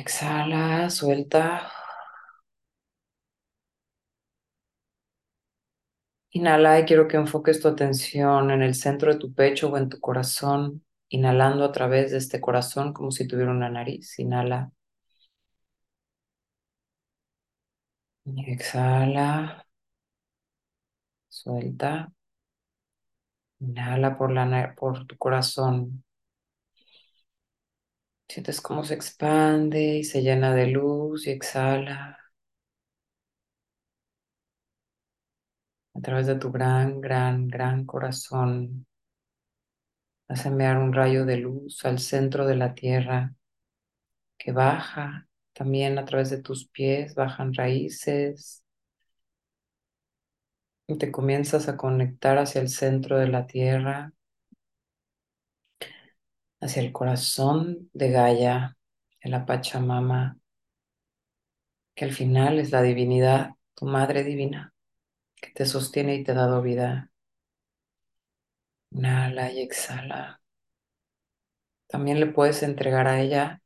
Exhala, 0.02 0.88
suelta. 0.88 1.70
Inhala 6.32 6.80
y 6.80 6.84
quiero 6.86 7.06
que 7.06 7.16
enfoques 7.18 7.60
tu 7.60 7.68
atención 7.68 8.50
en 8.50 8.62
el 8.62 8.74
centro 8.74 9.12
de 9.12 9.18
tu 9.18 9.34
pecho 9.34 9.68
o 9.70 9.76
en 9.76 9.88
tu 9.90 10.00
corazón, 10.00 10.84
inhalando 11.10 11.64
a 11.64 11.72
través 11.72 12.10
de 12.12 12.18
este 12.18 12.40
corazón 12.40 12.92
como 12.94 13.10
si 13.10 13.26
tuviera 13.28 13.50
una 13.50 13.68
nariz. 13.70 14.18
Inhala. 14.18 14.70
exhala. 18.52 19.28
Suelta. 21.36 22.12
Inhala 23.60 24.16
por, 24.18 24.32
la, 24.32 24.74
por 24.76 25.06
tu 25.06 25.16
corazón. 25.16 26.02
Sientes 28.28 28.60
cómo 28.62 28.84
se 28.84 28.94
expande 28.94 29.96
y 29.98 30.04
se 30.04 30.22
llena 30.22 30.54
de 30.54 30.66
luz 30.68 31.26
y 31.26 31.30
exhala 31.30 32.17
a 35.98 36.00
través 36.00 36.28
de 36.28 36.36
tu 36.36 36.52
gran, 36.52 37.00
gran, 37.00 37.48
gran 37.48 37.84
corazón. 37.84 38.86
Vas 40.28 40.46
a 40.46 40.48
enviar 40.48 40.78
un 40.78 40.92
rayo 40.92 41.24
de 41.26 41.38
luz 41.38 41.84
al 41.84 41.98
centro 41.98 42.46
de 42.46 42.54
la 42.54 42.74
tierra 42.74 43.34
que 44.38 44.52
baja 44.52 45.26
también 45.52 45.98
a 45.98 46.04
través 46.04 46.30
de 46.30 46.40
tus 46.40 46.68
pies, 46.68 47.16
bajan 47.16 47.52
raíces 47.52 48.64
y 50.86 50.96
te 50.98 51.10
comienzas 51.10 51.68
a 51.68 51.76
conectar 51.76 52.38
hacia 52.38 52.60
el 52.60 52.68
centro 52.68 53.18
de 53.18 53.28
la 53.28 53.48
tierra, 53.48 54.12
hacia 56.60 56.82
el 56.82 56.92
corazón 56.92 57.90
de 57.92 58.10
Gaia, 58.12 58.76
de 59.22 59.30
la 59.30 59.44
Pachamama, 59.44 60.38
que 61.96 62.04
al 62.04 62.12
final 62.12 62.60
es 62.60 62.70
la 62.70 62.82
divinidad, 62.82 63.50
tu 63.74 63.86
madre 63.86 64.22
divina, 64.22 64.72
que 65.40 65.50
te 65.50 65.66
sostiene 65.66 66.16
y 66.16 66.24
te 66.24 66.32
ha 66.32 66.34
dado 66.34 66.62
vida. 66.62 67.10
Inhala 68.90 69.52
y 69.52 69.60
exhala. 69.60 70.40
También 71.88 72.20
le 72.20 72.26
puedes 72.26 72.62
entregar 72.62 73.06
a 73.06 73.20
ella 73.20 73.62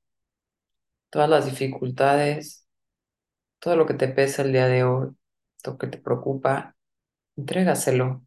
todas 1.11 1.29
las 1.29 1.45
dificultades, 1.47 2.67
todo 3.59 3.77
lo 3.77 3.87
que 3.87 3.95
te 3.95 4.09
pesa 4.09 4.43
el 4.43 4.53
día 4.53 4.67
de 4.67 4.85
hoy, 4.85 5.11
lo 5.65 5.79
que 5.79 5.87
te 5.87 5.99
preocupa, 5.99 6.77
entrégaselo. 7.37 8.25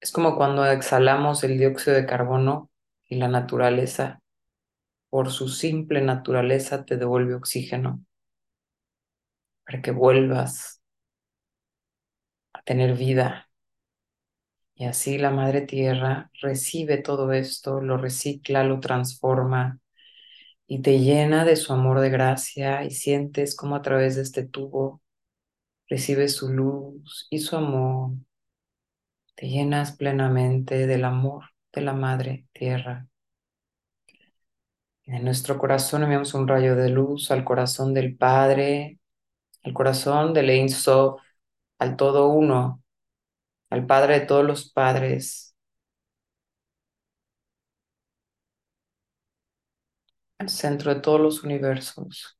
Es 0.00 0.12
como 0.12 0.36
cuando 0.36 0.66
exhalamos 0.66 1.44
el 1.44 1.58
dióxido 1.58 1.96
de 1.96 2.06
carbono 2.06 2.70
y 3.06 3.16
la 3.16 3.28
naturaleza, 3.28 4.20
por 5.10 5.30
su 5.30 5.48
simple 5.48 6.00
naturaleza, 6.02 6.84
te 6.84 6.96
devuelve 6.96 7.34
oxígeno 7.34 8.04
para 9.64 9.82
que 9.82 9.90
vuelvas 9.90 10.81
tener 12.64 12.96
vida. 12.96 13.48
Y 14.74 14.84
así 14.84 15.18
la 15.18 15.30
Madre 15.30 15.62
Tierra 15.62 16.30
recibe 16.40 16.98
todo 16.98 17.32
esto, 17.32 17.80
lo 17.80 17.96
recicla, 17.98 18.64
lo 18.64 18.80
transforma 18.80 19.78
y 20.66 20.82
te 20.82 21.00
llena 21.00 21.44
de 21.44 21.56
su 21.56 21.72
amor 21.72 22.00
de 22.00 22.10
gracia 22.10 22.84
y 22.84 22.90
sientes 22.90 23.54
como 23.56 23.76
a 23.76 23.82
través 23.82 24.16
de 24.16 24.22
este 24.22 24.44
tubo 24.44 25.02
recibes 25.88 26.36
su 26.36 26.48
luz 26.48 27.26
y 27.30 27.40
su 27.40 27.56
amor. 27.56 28.12
Te 29.34 29.48
llenas 29.48 29.92
plenamente 29.96 30.86
del 30.86 31.04
amor 31.04 31.44
de 31.72 31.82
la 31.82 31.92
Madre 31.92 32.46
Tierra. 32.52 33.06
En 35.04 35.24
nuestro 35.24 35.58
corazón 35.58 36.02
enviamos 36.02 36.32
un 36.32 36.48
rayo 36.48 36.76
de 36.76 36.88
luz 36.88 37.30
al 37.30 37.44
corazón 37.44 37.92
del 37.92 38.16
Padre, 38.16 38.98
al 39.64 39.74
corazón 39.74 40.32
del 40.32 40.48
Ein 40.48 40.70
Sof, 40.70 41.20
al 41.82 41.96
todo 41.96 42.28
uno, 42.28 42.82
al 43.70 43.86
Padre 43.86 44.20
de 44.20 44.26
todos 44.26 44.44
los 44.44 44.70
padres, 44.72 45.56
al 50.38 50.48
centro 50.50 50.94
de 50.94 51.00
todos 51.00 51.20
los 51.20 51.42
universos. 51.44 52.38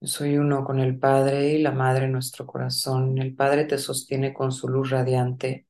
Yo 0.00 0.08
soy 0.08 0.38
uno 0.38 0.64
con 0.64 0.78
el 0.80 0.98
Padre 0.98 1.48
y 1.54 1.58
la 1.62 1.72
Madre 1.72 2.06
en 2.06 2.12
nuestro 2.12 2.46
corazón. 2.46 3.18
El 3.18 3.34
Padre 3.34 3.64
te 3.64 3.78
sostiene 3.78 4.32
con 4.34 4.52
su 4.52 4.68
luz 4.68 4.90
radiante 4.90 5.66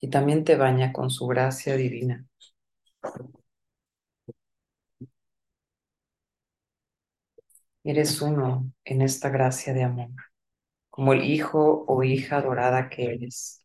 y 0.00 0.10
también 0.10 0.44
te 0.44 0.56
baña 0.56 0.92
con 0.92 1.10
su 1.10 1.26
gracia 1.26 1.76
divina. 1.76 2.26
Eres 7.84 8.20
uno 8.22 8.72
en 8.84 9.02
esta 9.02 9.28
gracia 9.28 9.72
de 9.72 9.84
amor, 9.84 10.10
como 10.92 11.14
el 11.14 11.24
hijo 11.24 11.86
o 11.88 12.04
hija 12.04 12.42
dorada 12.42 12.90
que 12.90 13.06
eres. 13.14 13.64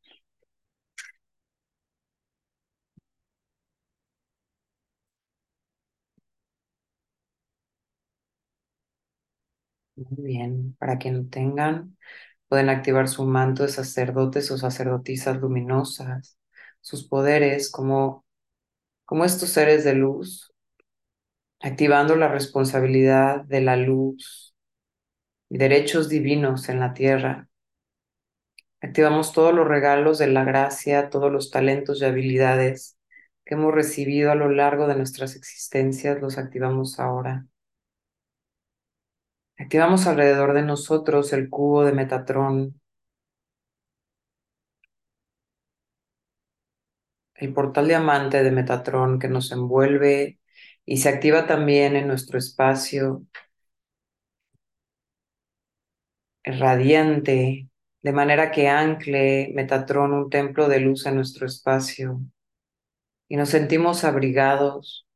Muy 9.96 10.24
bien, 10.28 10.76
para 10.80 10.98
quien 11.00 11.18
lo 11.18 11.26
tengan, 11.30 11.98
pueden 12.48 12.70
activar 12.70 13.08
su 13.08 13.26
manto 13.26 13.64
de 13.64 13.70
sacerdotes 13.70 14.52
o 14.52 14.58
sacerdotisas 14.58 15.38
luminosas, 15.40 16.38
sus 16.82 17.08
poderes 17.08 17.72
como, 17.72 18.26
como 19.06 19.26
estos 19.26 19.50
seres 19.52 19.84
de 19.86 19.96
luz, 19.96 20.54
activando 21.60 22.16
la 22.16 22.28
responsabilidad 22.30 23.44
de 23.46 23.62
la 23.62 23.76
luz 23.78 24.47
y 25.50 25.58
derechos 25.58 26.10
divinos 26.10 26.70
en 26.70 26.80
la 26.80 26.94
tierra. 26.94 27.50
Activamos 28.82 29.34
todos 29.34 29.54
los 29.54 29.68
regalos 29.68 30.20
de 30.20 30.28
la 30.28 30.44
gracia, 30.44 31.10
todos 31.10 31.32
los 31.32 31.52
talentos 31.52 32.02
y 32.02 32.06
habilidades 32.06 32.98
que 33.46 33.56
hemos 33.56 33.74
recibido 33.74 34.32
a 34.32 34.36
lo 34.36 34.50
largo 34.50 34.88
de 34.88 34.96
nuestras 34.96 35.36
existencias, 35.36 36.22
los 36.22 36.38
activamos 36.38 37.00
ahora. 37.00 37.48
Activamos 39.58 40.08
alrededor 40.08 40.54
de 40.54 40.64
nosotros 40.64 41.32
el 41.34 41.50
cubo 41.50 41.84
de 41.84 41.92
Metatrón, 41.92 42.80
el 47.36 47.54
portal 47.54 47.88
diamante 47.88 48.44
de 48.44 48.52
Metatrón 48.52 49.20
que 49.20 49.28
nos 49.28 49.52
envuelve 49.52 50.40
y 50.86 50.98
se 50.98 51.10
activa 51.10 51.48
también 51.48 51.96
en 51.96 52.08
nuestro 52.08 52.38
espacio 52.40 53.26
radiante, 56.54 57.68
de 58.02 58.12
manera 58.14 58.52
que 58.52 58.68
ancle 58.70 59.52
Metatrón 59.54 60.14
un 60.14 60.30
templo 60.30 60.70
de 60.70 60.80
luz 60.80 61.06
en 61.06 61.16
nuestro 61.16 61.46
espacio 61.46 62.22
y 63.28 63.36
nos 63.36 63.50
sentimos 63.50 64.04
abrigados, 64.04 65.08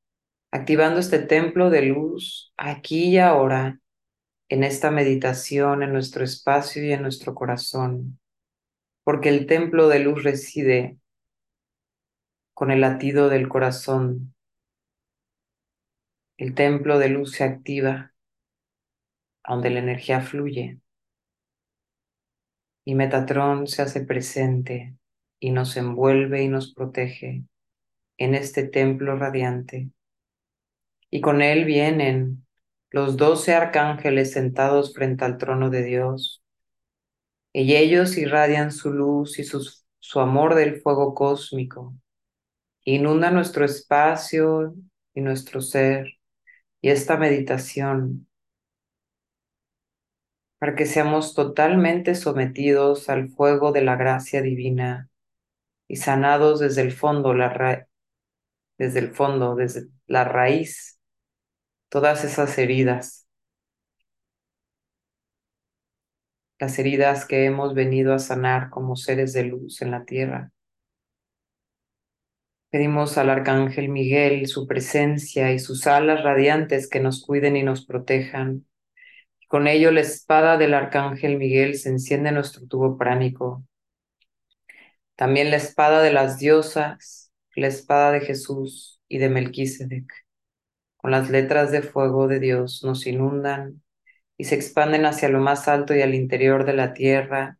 activando 0.52 1.00
este 1.00 1.20
templo 1.20 1.70
de 1.70 1.84
luz 1.84 2.54
aquí 2.58 3.10
y 3.10 3.18
ahora 3.20 3.80
en 4.50 4.66
esta 4.66 4.92
meditación, 4.92 5.82
en 5.82 5.94
nuestro 5.94 6.26
espacio 6.26 6.84
y 6.84 6.92
en 6.92 7.02
nuestro 7.02 7.34
corazón, 7.34 8.20
porque 9.06 9.30
el 9.30 9.46
templo 9.46 9.88
de 9.88 10.00
luz 10.00 10.24
reside 10.24 10.98
con 12.54 12.70
el 12.70 12.82
latido 12.82 13.30
del 13.30 13.48
corazón. 13.48 14.36
El 16.38 16.54
templo 16.54 17.00
de 17.00 17.10
luz 17.10 17.32
se 17.32 17.46
activa, 17.46 18.14
donde 19.48 19.70
la 19.70 19.80
energía 19.80 20.22
fluye. 20.22 20.80
Y 22.84 22.96
Metatrón 22.96 23.68
se 23.68 23.82
hace 23.82 24.02
presente 24.02 24.96
y 25.40 25.52
nos 25.52 25.78
envuelve 25.78 26.44
y 26.44 26.48
nos 26.48 26.74
protege 26.74 27.44
en 28.18 28.36
este 28.36 28.68
templo 28.68 29.16
radiante. 29.18 29.90
Y 31.10 31.22
con 31.22 31.42
él 31.42 31.66
vienen 31.66 32.46
los 32.90 33.18
doce 33.18 33.54
arcángeles 33.54 34.32
sentados 34.32 34.94
frente 34.94 35.26
al 35.26 35.38
trono 35.38 35.70
de 35.70 35.84
Dios. 35.84 36.44
Y 37.54 37.76
ellos 37.76 38.18
irradian 38.18 38.72
su 38.72 38.92
luz 38.92 39.40
y 39.40 39.44
su 39.44 40.20
amor 40.20 40.56
del 40.56 40.82
fuego 40.82 41.14
cósmico. 41.14 41.94
Inunda 42.84 43.30
nuestro 43.30 43.66
espacio 43.66 44.74
y 45.14 45.22
nuestro 45.22 45.62
ser 45.62 46.08
y 46.82 46.90
esta 46.90 47.18
meditación 47.18 48.28
para 50.62 50.76
que 50.76 50.86
seamos 50.86 51.34
totalmente 51.34 52.14
sometidos 52.14 53.10
al 53.10 53.30
fuego 53.30 53.72
de 53.72 53.82
la 53.82 53.96
gracia 53.96 54.44
divina 54.44 55.10
y 55.88 55.96
sanados 55.96 56.60
desde 56.60 56.84
el 56.84 56.92
fondo, 56.92 57.34
la 57.34 57.88
desde 58.78 59.00
el 59.00 59.10
fondo, 59.10 59.56
desde 59.56 59.88
la 60.06 60.24
raíz 60.24 61.00
todas 61.90 62.24
esas 62.24 62.56
heridas, 62.60 63.28
las 66.60 66.78
heridas 66.78 67.26
que 67.26 67.46
hemos 67.46 67.74
venido 67.74 68.14
a 68.14 68.20
sanar 68.20 68.70
como 68.70 68.96
seres 68.96 69.34
de 69.34 69.46
luz 69.46 69.82
en 69.82 69.90
la 69.90 70.06
tierra. 70.06 70.52
Pedimos 72.70 73.18
al 73.18 73.32
Arcángel 73.32 73.90
Miguel 73.90 74.46
su 74.46 74.68
presencia 74.68 75.52
y 75.54 75.58
sus 75.58 75.88
alas 75.88 76.24
radiantes 76.24 76.88
que 76.88 77.00
nos 77.00 77.26
cuiden 77.26 77.58
y 77.58 77.64
nos 77.64 77.84
protejan. 77.84 78.68
Con 79.52 79.68
ello 79.68 79.92
la 79.92 80.00
espada 80.00 80.56
del 80.56 80.74
Arcángel 80.74 81.38
Miguel 81.38 81.76
se 81.76 81.90
enciende 81.90 82.30
en 82.30 82.36
nuestro 82.36 82.66
tubo 82.68 82.98
pránico. 82.98 83.66
También 85.18 85.52
la 85.52 85.58
espada 85.58 86.02
de 86.02 86.14
las 86.14 86.40
diosas, 86.40 87.34
la 87.58 87.68
espada 87.68 88.14
de 88.14 88.22
Jesús 88.22 89.02
y 89.10 89.18
de 89.18 89.28
Melquisedec 89.28 90.06
con 90.96 91.12
las 91.12 91.30
letras 91.30 91.70
de 91.70 91.82
fuego 91.82 92.30
de 92.30 92.40
Dios 92.40 92.82
nos 92.86 93.06
inundan 93.06 93.84
y 94.38 94.46
se 94.46 94.56
expanden 94.56 95.06
hacia 95.06 95.28
lo 95.28 95.42
más 95.42 95.68
alto 95.68 95.94
y 95.94 96.02
al 96.02 96.16
interior 96.16 96.64
de 96.64 96.74
la 96.74 96.94
tierra 96.94 97.58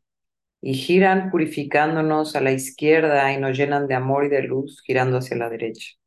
y 0.62 0.76
giran 0.76 1.30
purificándonos 1.30 2.38
a 2.38 2.40
la 2.40 2.54
izquierda 2.54 3.34
y 3.34 3.38
nos 3.38 3.58
llenan 3.58 3.88
de 3.90 3.96
amor 3.96 4.24
y 4.24 4.30
de 4.30 4.44
luz 4.44 4.82
girando 4.86 5.18
hacia 5.18 5.36
la 5.36 5.50
derecha. 5.50 6.01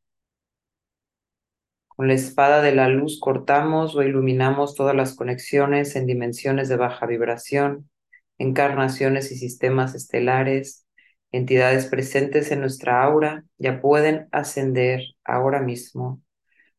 Con 1.95 2.09
la 2.09 2.13
espada 2.13 2.61
de 2.61 2.75
la 2.75 2.89
luz 2.89 3.19
cortamos 3.21 3.95
o 3.95 4.03
iluminamos 4.03 4.75
todas 4.75 4.95
las 4.95 5.15
conexiones 5.15 5.95
en 5.95 6.05
dimensiones 6.05 6.67
de 6.67 6.75
baja 6.75 7.05
vibración, 7.05 7.89
encarnaciones 8.37 9.31
y 9.31 9.37
sistemas 9.37 9.95
estelares, 9.95 10.85
entidades 11.31 11.85
presentes 11.85 12.51
en 12.51 12.59
nuestra 12.59 13.01
aura 13.01 13.45
ya 13.57 13.79
pueden 13.79 14.27
ascender 14.33 15.01
ahora 15.23 15.61
mismo, 15.61 16.21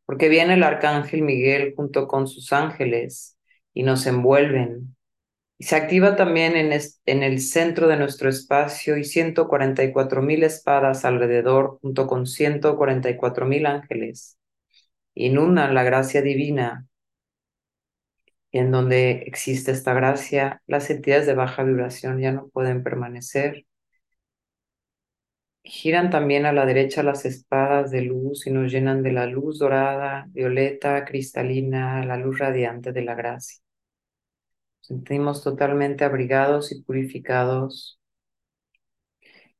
porque 0.04 0.28
viene 0.28 0.54
el 0.54 0.62
arcángel 0.62 1.22
Miguel 1.22 1.72
junto 1.74 2.08
con 2.08 2.26
sus 2.26 2.52
ángeles 2.52 3.38
y 3.72 3.84
nos 3.84 4.06
envuelven. 4.06 4.96
Y 5.58 5.64
se 5.64 5.76
activa 5.76 6.16
también 6.16 6.56
en, 6.56 6.78
en 7.06 7.22
el 7.22 7.40
centro 7.40 7.88
de 7.88 7.96
nuestro 7.96 8.28
espacio 8.28 8.98
y 8.98 9.04
144 9.04 10.20
mil 10.20 10.42
espadas 10.42 11.06
alrededor 11.06 11.78
junto 11.80 12.06
con 12.06 12.26
144 12.26 13.46
mil 13.46 13.64
ángeles 13.64 14.36
inundan 15.16 15.74
la 15.74 15.84
gracia 15.84 16.22
divina. 16.22 16.86
Y 18.50 18.58
en 18.58 18.70
donde 18.72 19.22
existe 19.26 19.70
esta 19.72 19.94
gracia, 19.94 20.62
las 20.66 20.90
entidades 20.90 21.26
de 21.26 21.34
baja 21.34 21.62
vibración 21.64 22.20
ya 22.20 22.32
no 22.32 22.48
pueden 22.48 22.82
permanecer. 22.82 23.66
Giran 25.64 26.08
también 26.10 26.46
a 26.46 26.52
la 26.52 26.64
derecha 26.64 27.02
las 27.02 27.26
espadas 27.26 27.90
de 27.90 28.00
luz 28.02 28.46
y 28.46 28.50
nos 28.50 28.72
llenan 28.72 29.02
de 29.02 29.12
la 29.12 29.26
luz 29.26 29.58
dorada, 29.58 30.26
violeta, 30.30 31.04
cristalina, 31.04 32.04
la 32.06 32.16
luz 32.16 32.38
radiante 32.38 32.92
de 32.92 33.02
la 33.02 33.14
gracia. 33.14 33.60
sentimos 34.80 35.42
totalmente 35.44 36.04
abrigados 36.04 36.72
y 36.72 36.82
purificados. 36.82 38.00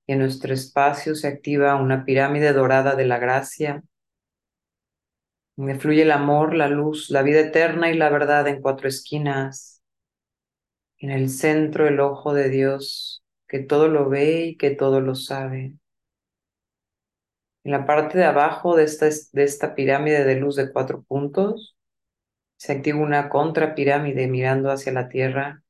Y 0.07 0.13
en 0.13 0.21
nuestro 0.21 0.55
espacio 0.55 1.15
se 1.15 1.29
activa 1.29 1.77
una 1.77 2.05
pirámide 2.05 2.53
dorada 2.53 2.95
de 2.95 3.05
la 3.07 3.19
gracia 3.19 3.83
me 5.57 5.79
fluye 5.79 6.03
el 6.03 6.13
amor, 6.13 6.55
la 6.55 6.69
luz, 6.69 7.11
la 7.11 7.23
vida 7.23 7.41
eterna 7.41 7.91
y 7.91 7.97
la 7.97 8.11
verdad 8.11 8.47
en 8.49 8.61
cuatro 8.61 8.89
esquinas. 8.89 9.83
En 10.99 11.11
el 11.11 11.31
centro 11.31 11.89
el 11.89 12.01
ojo 12.01 12.35
de 12.35 12.49
Dios, 12.51 13.25
que 13.49 13.61
todo 13.61 13.89
lo 13.89 14.09
ve 14.09 14.47
y 14.47 14.57
que 14.57 14.71
todo 14.71 15.01
lo 15.01 15.15
sabe. 15.15 15.75
En 17.65 17.73
la 17.73 17.87
parte 17.87 18.19
de 18.19 18.25
abajo 18.25 18.77
de 18.77 18.85
esta, 18.85 19.07
de 19.07 19.45
esta 19.45 19.75
pirámide 19.75 20.25
de 20.25 20.37
luz 20.37 20.57
de 20.57 20.73
cuatro 20.73 21.03
puntos, 21.03 21.77
se 22.57 22.73
activa 22.73 22.99
una 22.99 23.29
contrapirámide 23.29 24.29
mirando 24.29 24.71
hacia 24.71 24.93
la 24.93 25.09
tierra 25.09 25.63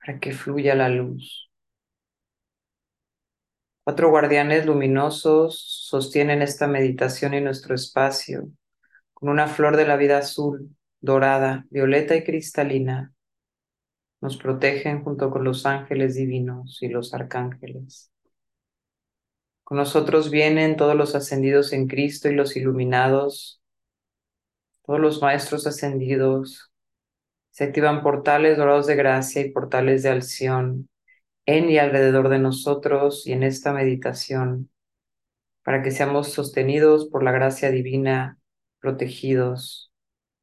para 0.00 0.18
que 0.18 0.32
fluya 0.32 0.74
la 0.74 0.88
luz. 0.88 1.50
Cuatro 3.84 4.10
guardianes 4.10 4.66
luminosos 4.66 5.81
sostienen 5.92 6.40
esta 6.40 6.66
meditación 6.66 7.34
en 7.34 7.44
nuestro 7.44 7.74
espacio 7.74 8.48
con 9.12 9.28
una 9.28 9.46
flor 9.46 9.76
de 9.76 9.86
la 9.86 9.96
vida 9.96 10.16
azul, 10.16 10.74
dorada, 11.02 11.66
violeta 11.68 12.16
y 12.16 12.24
cristalina. 12.24 13.12
Nos 14.22 14.38
protegen 14.38 15.04
junto 15.04 15.30
con 15.30 15.44
los 15.44 15.66
ángeles 15.66 16.14
divinos 16.14 16.78
y 16.80 16.88
los 16.88 17.12
arcángeles. 17.12 18.10
Con 19.64 19.76
nosotros 19.76 20.30
vienen 20.30 20.78
todos 20.78 20.96
los 20.96 21.14
ascendidos 21.14 21.74
en 21.74 21.86
Cristo 21.88 22.30
y 22.30 22.34
los 22.34 22.56
iluminados, 22.56 23.60
todos 24.86 24.98
los 24.98 25.20
maestros 25.20 25.66
ascendidos. 25.66 26.72
Se 27.50 27.64
activan 27.64 28.02
portales 28.02 28.56
dorados 28.56 28.86
de 28.86 28.96
gracia 28.96 29.42
y 29.42 29.50
portales 29.50 30.02
de 30.04 30.08
alción 30.08 30.88
en 31.44 31.68
y 31.68 31.76
alrededor 31.76 32.30
de 32.30 32.38
nosotros 32.38 33.26
y 33.26 33.32
en 33.32 33.42
esta 33.42 33.74
meditación, 33.74 34.71
para 35.64 35.82
que 35.82 35.90
seamos 35.90 36.32
sostenidos 36.32 37.08
por 37.08 37.22
la 37.22 37.32
gracia 37.32 37.70
divina, 37.70 38.38
protegidos 38.80 39.92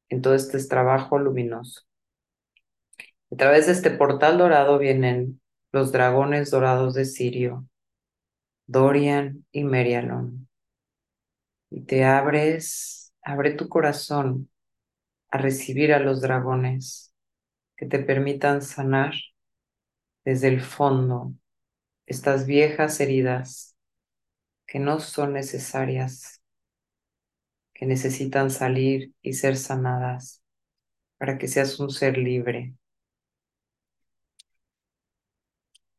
en 0.08 0.22
todo 0.22 0.34
este 0.34 0.62
trabajo 0.64 1.18
luminoso. 1.18 1.82
A 3.32 3.36
través 3.36 3.66
de 3.66 3.72
este 3.72 3.90
portal 3.90 4.38
dorado 4.38 4.78
vienen 4.78 5.40
los 5.72 5.92
dragones 5.92 6.50
dorados 6.50 6.94
de 6.94 7.04
Sirio, 7.04 7.66
Dorian 8.66 9.46
y 9.52 9.64
Merialon. 9.64 10.48
Y 11.70 11.82
te 11.82 12.04
abres, 12.04 13.14
abre 13.22 13.52
tu 13.52 13.68
corazón 13.68 14.50
a 15.28 15.38
recibir 15.38 15.92
a 15.92 16.00
los 16.00 16.20
dragones 16.20 17.14
que 17.76 17.86
te 17.86 18.00
permitan 18.00 18.62
sanar 18.62 19.14
desde 20.24 20.48
el 20.48 20.60
fondo 20.60 21.32
estas 22.06 22.46
viejas 22.46 22.98
heridas 23.00 23.69
que 24.70 24.78
no 24.78 25.00
son 25.00 25.32
necesarias, 25.32 26.40
que 27.74 27.86
necesitan 27.86 28.52
salir 28.52 29.12
y 29.20 29.32
ser 29.32 29.56
sanadas 29.56 30.44
para 31.18 31.38
que 31.38 31.48
seas 31.48 31.80
un 31.80 31.90
ser 31.90 32.16
libre. 32.16 32.74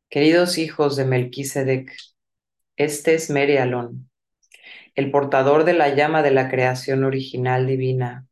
Queridos 0.08 0.56
hijos 0.56 0.96
de 0.96 1.04
Melquisedec, 1.04 1.94
este 2.76 3.14
es 3.14 3.28
Merialón, 3.28 4.10
el 4.94 5.10
portador 5.10 5.64
de 5.64 5.74
la 5.74 5.94
llama 5.94 6.22
de 6.22 6.30
la 6.30 6.48
creación 6.48 7.04
original 7.04 7.66
divina, 7.66 8.26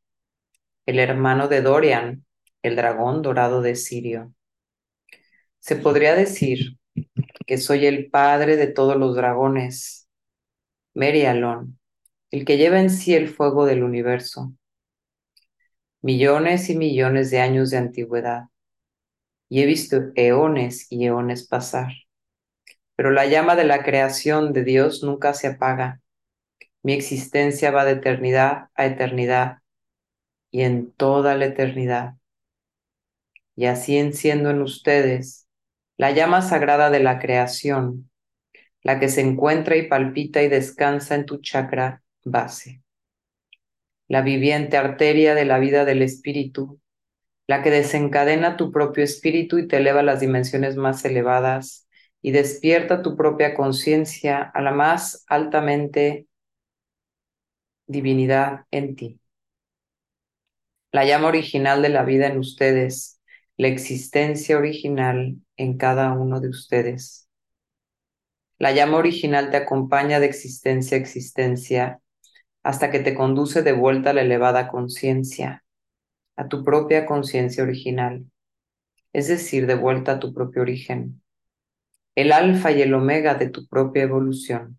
el 0.86 1.00
hermano 1.00 1.48
de 1.48 1.60
Dorian, 1.60 2.24
el 2.62 2.76
dragón 2.76 3.20
dorado 3.20 3.60
de 3.60 3.76
Sirio. 3.76 4.32
Se 5.58 5.76
podría 5.76 6.14
decir 6.14 6.78
que 7.46 7.58
soy 7.58 7.84
el 7.84 8.08
padre 8.08 8.56
de 8.56 8.68
todos 8.68 8.96
los 8.96 9.14
dragones, 9.14 9.99
Merialón, 10.94 11.78
el 12.30 12.44
que 12.44 12.56
lleva 12.56 12.80
en 12.80 12.90
sí 12.90 13.14
el 13.14 13.28
fuego 13.28 13.64
del 13.64 13.82
universo. 13.82 14.52
Millones 16.02 16.68
y 16.70 16.76
millones 16.76 17.30
de 17.30 17.40
años 17.40 17.70
de 17.70 17.76
antigüedad. 17.76 18.44
Y 19.48 19.62
he 19.62 19.66
visto 19.66 20.10
eones 20.14 20.86
y 20.90 21.06
eones 21.06 21.46
pasar. 21.46 21.92
Pero 22.96 23.10
la 23.12 23.26
llama 23.26 23.56
de 23.56 23.64
la 23.64 23.82
creación 23.82 24.52
de 24.52 24.64
Dios 24.64 25.02
nunca 25.02 25.32
se 25.32 25.46
apaga. 25.46 26.00
Mi 26.82 26.92
existencia 26.92 27.70
va 27.70 27.84
de 27.84 27.92
eternidad 27.92 28.68
a 28.74 28.86
eternidad 28.86 29.58
y 30.50 30.62
en 30.62 30.92
toda 30.92 31.36
la 31.36 31.46
eternidad. 31.46 32.14
Y 33.54 33.66
así 33.66 33.96
enciendo 33.96 34.50
en 34.50 34.62
ustedes 34.62 35.46
la 35.96 36.10
llama 36.10 36.42
sagrada 36.42 36.90
de 36.90 37.00
la 37.00 37.18
creación, 37.18 38.09
la 38.82 38.98
que 38.98 39.08
se 39.08 39.20
encuentra 39.20 39.76
y 39.76 39.88
palpita 39.88 40.42
y 40.42 40.48
descansa 40.48 41.14
en 41.14 41.26
tu 41.26 41.38
chakra 41.38 42.02
base, 42.24 42.82
la 44.08 44.22
viviente 44.22 44.76
arteria 44.76 45.34
de 45.34 45.44
la 45.44 45.58
vida 45.58 45.84
del 45.84 46.02
espíritu, 46.02 46.80
la 47.46 47.62
que 47.62 47.70
desencadena 47.70 48.56
tu 48.56 48.72
propio 48.72 49.04
espíritu 49.04 49.58
y 49.58 49.66
te 49.68 49.78
eleva 49.78 50.00
a 50.00 50.04
las 50.04 50.20
dimensiones 50.20 50.76
más 50.76 51.04
elevadas 51.04 51.88
y 52.22 52.32
despierta 52.32 53.02
tu 53.02 53.16
propia 53.16 53.54
conciencia 53.54 54.42
a 54.42 54.60
la 54.60 54.72
más 54.72 55.24
altamente 55.28 56.26
divinidad 57.86 58.66
en 58.70 58.96
ti. 58.96 59.20
La 60.92 61.04
llama 61.04 61.28
original 61.28 61.82
de 61.82 61.88
la 61.88 62.04
vida 62.04 62.26
en 62.26 62.38
ustedes, 62.38 63.20
la 63.56 63.68
existencia 63.68 64.58
original 64.58 65.36
en 65.56 65.76
cada 65.76 66.12
uno 66.12 66.40
de 66.40 66.48
ustedes. 66.48 67.29
La 68.60 68.72
llama 68.72 68.98
original 68.98 69.50
te 69.50 69.56
acompaña 69.56 70.20
de 70.20 70.26
existencia 70.26 70.98
a 70.98 71.00
existencia 71.00 72.00
hasta 72.62 72.90
que 72.90 72.98
te 73.00 73.14
conduce 73.14 73.62
de 73.62 73.72
vuelta 73.72 74.10
a 74.10 74.12
la 74.12 74.20
elevada 74.20 74.68
conciencia, 74.68 75.64
a 76.36 76.46
tu 76.46 76.62
propia 76.62 77.06
conciencia 77.06 77.62
original, 77.62 78.26
es 79.14 79.28
decir, 79.28 79.66
de 79.66 79.76
vuelta 79.76 80.12
a 80.12 80.20
tu 80.20 80.34
propio 80.34 80.60
origen, 80.60 81.22
el 82.14 82.32
alfa 82.32 82.70
y 82.70 82.82
el 82.82 82.92
omega 82.92 83.34
de 83.34 83.48
tu 83.48 83.66
propia 83.66 84.02
evolución. 84.02 84.78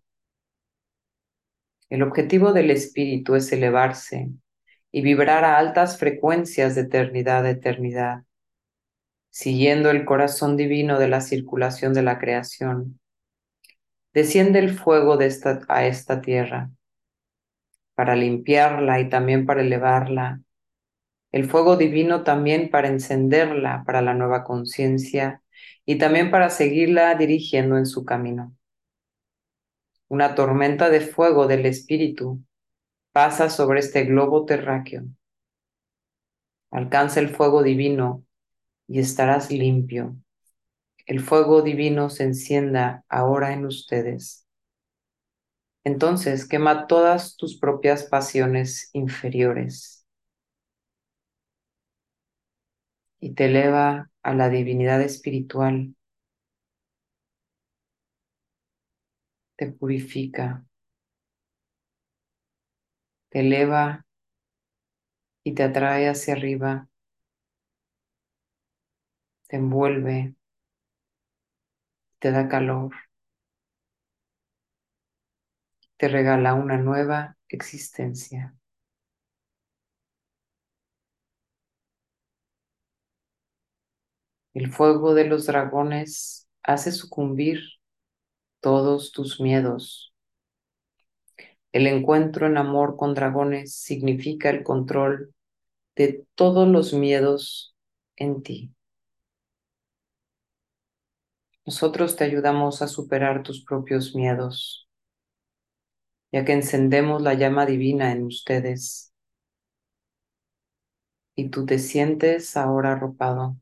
El 1.90 2.02
objetivo 2.02 2.52
del 2.52 2.70
espíritu 2.70 3.34
es 3.34 3.50
elevarse 3.52 4.30
y 4.92 5.02
vibrar 5.02 5.44
a 5.44 5.58
altas 5.58 5.98
frecuencias 5.98 6.76
de 6.76 6.82
eternidad 6.82 7.44
a 7.44 7.50
eternidad 7.50 8.22
siguiendo 9.32 9.90
el 9.90 10.04
corazón 10.04 10.56
divino 10.56 10.98
de 10.98 11.08
la 11.08 11.22
circulación 11.22 11.94
de 11.94 12.02
la 12.02 12.18
creación. 12.18 13.00
Desciende 14.12 14.58
el 14.58 14.78
fuego 14.78 15.18
a 15.18 15.86
esta 15.86 16.20
tierra 16.20 16.70
para 17.94 18.16
limpiarla 18.16 19.00
y 19.00 19.08
también 19.08 19.46
para 19.46 19.62
elevarla. 19.62 20.40
El 21.30 21.48
fuego 21.48 21.76
divino 21.76 22.22
también 22.22 22.70
para 22.70 22.88
encenderla 22.88 23.84
para 23.86 24.02
la 24.02 24.12
nueva 24.12 24.44
conciencia 24.44 25.42
y 25.86 25.96
también 25.96 26.30
para 26.30 26.50
seguirla 26.50 27.14
dirigiendo 27.14 27.78
en 27.78 27.86
su 27.86 28.04
camino. 28.04 28.54
Una 30.08 30.34
tormenta 30.34 30.90
de 30.90 31.00
fuego 31.00 31.46
del 31.46 31.64
Espíritu 31.64 32.42
pasa 33.12 33.48
sobre 33.48 33.80
este 33.80 34.04
globo 34.04 34.44
terráqueo. 34.44 35.04
Alcanza 36.70 37.20
el 37.20 37.30
fuego 37.30 37.62
divino 37.62 38.24
y 38.88 39.00
estarás 39.00 39.50
limpio. 39.50 40.21
El 41.06 41.20
fuego 41.20 41.62
divino 41.62 42.10
se 42.10 42.24
encienda 42.24 43.04
ahora 43.08 43.52
en 43.52 43.66
ustedes. 43.66 44.46
Entonces 45.84 46.46
quema 46.48 46.86
todas 46.86 47.36
tus 47.36 47.58
propias 47.58 48.04
pasiones 48.04 48.90
inferiores. 48.92 50.06
Y 53.20 53.34
te 53.34 53.46
eleva 53.46 54.10
a 54.22 54.34
la 54.34 54.48
divinidad 54.48 55.00
espiritual, 55.00 55.94
te 59.56 59.72
purifica, 59.72 60.64
te 63.30 63.40
eleva 63.40 64.04
y 65.44 65.54
te 65.54 65.62
atrae 65.62 66.08
hacia 66.08 66.34
arriba, 66.34 66.88
te 69.48 69.56
envuelve, 69.56 70.34
te 72.22 72.30
da 72.30 72.48
calor, 72.48 72.92
te 75.96 76.06
regala 76.06 76.54
una 76.54 76.78
nueva 76.78 77.36
existencia. 77.48 78.54
El 84.54 84.70
fuego 84.72 85.14
de 85.14 85.24
los 85.24 85.46
dragones 85.46 86.48
hace 86.62 86.92
sucumbir 86.92 87.60
todos 88.60 89.10
tus 89.10 89.40
miedos. 89.40 90.14
El 91.72 91.88
encuentro 91.88 92.46
en 92.46 92.56
amor 92.56 92.96
con 92.96 93.14
dragones 93.14 93.74
significa 93.74 94.48
el 94.50 94.62
control 94.62 95.34
de 95.96 96.24
todos 96.36 96.68
los 96.68 96.92
miedos 96.92 97.74
en 98.14 98.44
ti. 98.44 98.72
Nosotros 101.64 102.16
te 102.16 102.24
ayudamos 102.24 102.82
a 102.82 102.88
superar 102.88 103.42
tus 103.42 103.64
propios 103.64 104.14
miedos, 104.14 104.88
ya 106.32 106.44
que 106.44 106.52
encendemos 106.52 107.22
la 107.22 107.34
llama 107.34 107.66
divina 107.66 108.12
en 108.12 108.24
ustedes 108.24 109.12
y 111.36 111.50
tú 111.50 111.64
te 111.66 111.78
sientes 111.78 112.56
ahora 112.56 112.92
arropado. 112.92 113.56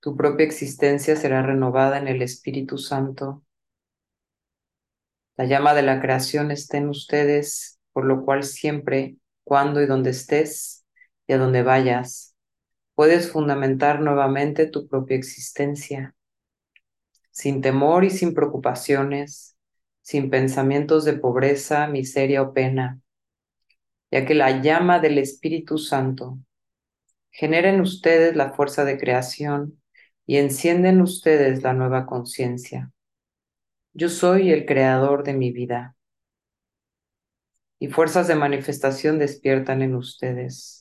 Tu 0.00 0.16
propia 0.16 0.46
existencia 0.46 1.16
será 1.16 1.42
renovada 1.42 1.98
en 1.98 2.08
el 2.08 2.22
Espíritu 2.22 2.78
Santo. 2.78 3.42
La 5.36 5.44
llama 5.44 5.74
de 5.74 5.82
la 5.82 6.00
creación 6.00 6.50
está 6.50 6.78
en 6.78 6.88
ustedes, 6.88 7.80
por 7.92 8.04
lo 8.04 8.24
cual 8.24 8.44
siempre, 8.44 9.16
cuando 9.44 9.82
y 9.82 9.86
donde 9.86 10.10
estés 10.10 10.86
y 11.26 11.32
a 11.32 11.38
donde 11.38 11.62
vayas, 11.62 12.27
puedes 12.98 13.30
fundamentar 13.30 14.00
nuevamente 14.00 14.66
tu 14.66 14.88
propia 14.88 15.16
existencia, 15.16 16.16
sin 17.30 17.60
temor 17.60 18.02
y 18.02 18.10
sin 18.10 18.34
preocupaciones, 18.34 19.56
sin 20.02 20.30
pensamientos 20.30 21.04
de 21.04 21.12
pobreza, 21.12 21.86
miseria 21.86 22.42
o 22.42 22.52
pena, 22.52 22.98
ya 24.10 24.26
que 24.26 24.34
la 24.34 24.62
llama 24.62 24.98
del 24.98 25.18
Espíritu 25.18 25.78
Santo 25.78 26.40
genera 27.30 27.68
en 27.68 27.80
ustedes 27.82 28.34
la 28.34 28.50
fuerza 28.50 28.84
de 28.84 28.98
creación 28.98 29.80
y 30.26 30.38
encienden 30.38 31.00
ustedes 31.00 31.62
la 31.62 31.74
nueva 31.74 32.04
conciencia. 32.04 32.90
Yo 33.92 34.08
soy 34.08 34.50
el 34.50 34.66
creador 34.66 35.22
de 35.22 35.34
mi 35.34 35.52
vida. 35.52 35.94
Y 37.78 37.86
fuerzas 37.86 38.26
de 38.26 38.34
manifestación 38.34 39.20
despiertan 39.20 39.82
en 39.82 39.94
ustedes. 39.94 40.77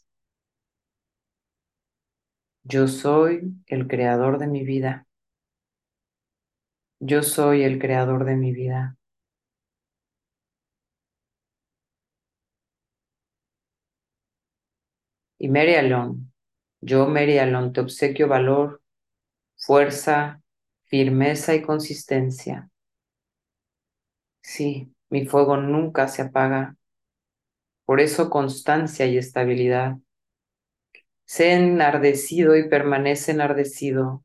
Yo 2.67 2.87
soy 2.87 3.55
el 3.65 3.87
creador 3.87 4.37
de 4.37 4.45
mi 4.45 4.63
vida. 4.63 5.07
Yo 6.99 7.23
soy 7.23 7.63
el 7.63 7.79
creador 7.79 8.23
de 8.23 8.35
mi 8.35 8.51
vida. 8.53 8.97
Y 15.39 15.47
Mary 15.49 15.73
yo 16.81 17.07
Mary 17.07 17.37
te 17.73 17.81
obsequio 17.81 18.27
valor, 18.27 18.81
fuerza, 19.57 20.41
firmeza 20.85 21.55
y 21.55 21.63
consistencia. 21.63 22.69
Sí, 24.41 24.91
mi 25.11 25.27
fuego 25.27 25.57
nunca 25.57 26.07
se 26.07 26.23
apaga. 26.23 26.75
Por 27.85 27.99
eso 28.01 28.29
constancia 28.29 29.07
y 29.07 29.17
estabilidad. 29.17 29.97
Sé 31.27 31.53
enardecido 31.53 32.57
y 32.57 32.69
permanece 32.69 33.31
enardecido 33.33 34.23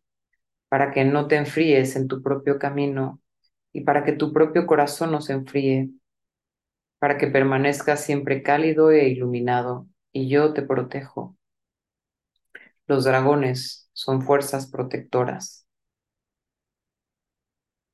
para 0.69 0.93
que 0.93 1.05
no 1.05 1.29
te 1.29 1.37
enfríes 1.37 1.97
en 1.97 2.09
tu 2.09 2.23
propio 2.23 2.59
camino 2.59 3.21
y 3.73 3.83
para 3.83 4.05
que 4.05 4.12
tu 4.12 4.33
propio 4.33 4.67
corazón 4.67 5.12
no 5.12 5.21
se 5.23 5.35
enfríe, 5.35 5.91
para 6.99 7.19
que 7.19 7.27
permanezcas 7.27 8.03
siempre 8.03 8.43
cálido 8.43 8.91
e 8.93 9.07
iluminado 9.09 9.88
y 10.11 10.31
yo 10.31 10.55
te 10.55 10.62
protejo. 10.62 11.37
Los 12.87 13.05
dragones 13.05 13.88
son 13.93 14.23
fuerzas 14.23 14.69
protectoras. 14.71 15.67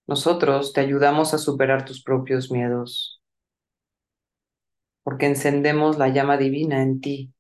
Nosotros 0.09 0.73
te 0.73 0.81
ayudamos 0.81 1.35
a 1.35 1.39
superar 1.39 1.85
tus 1.85 2.03
propios 2.03 2.51
miedos, 2.51 3.23
porque 5.03 5.27
encendemos 5.27 5.99
la 5.99 6.07
llama 6.09 6.37
divina 6.37 6.83
en 6.83 7.01
ti. 7.01 7.33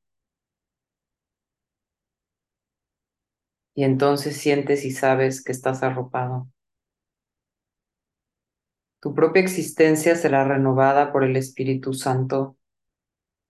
Y 3.78 3.84
entonces 3.84 4.36
sientes 4.36 4.84
y 4.84 4.90
sabes 4.90 5.40
que 5.40 5.52
estás 5.52 5.84
arropado. 5.84 6.48
Tu 9.00 9.14
propia 9.14 9.40
existencia 9.40 10.16
será 10.16 10.42
renovada 10.42 11.12
por 11.12 11.22
el 11.22 11.36
Espíritu 11.36 11.94
Santo. 11.94 12.56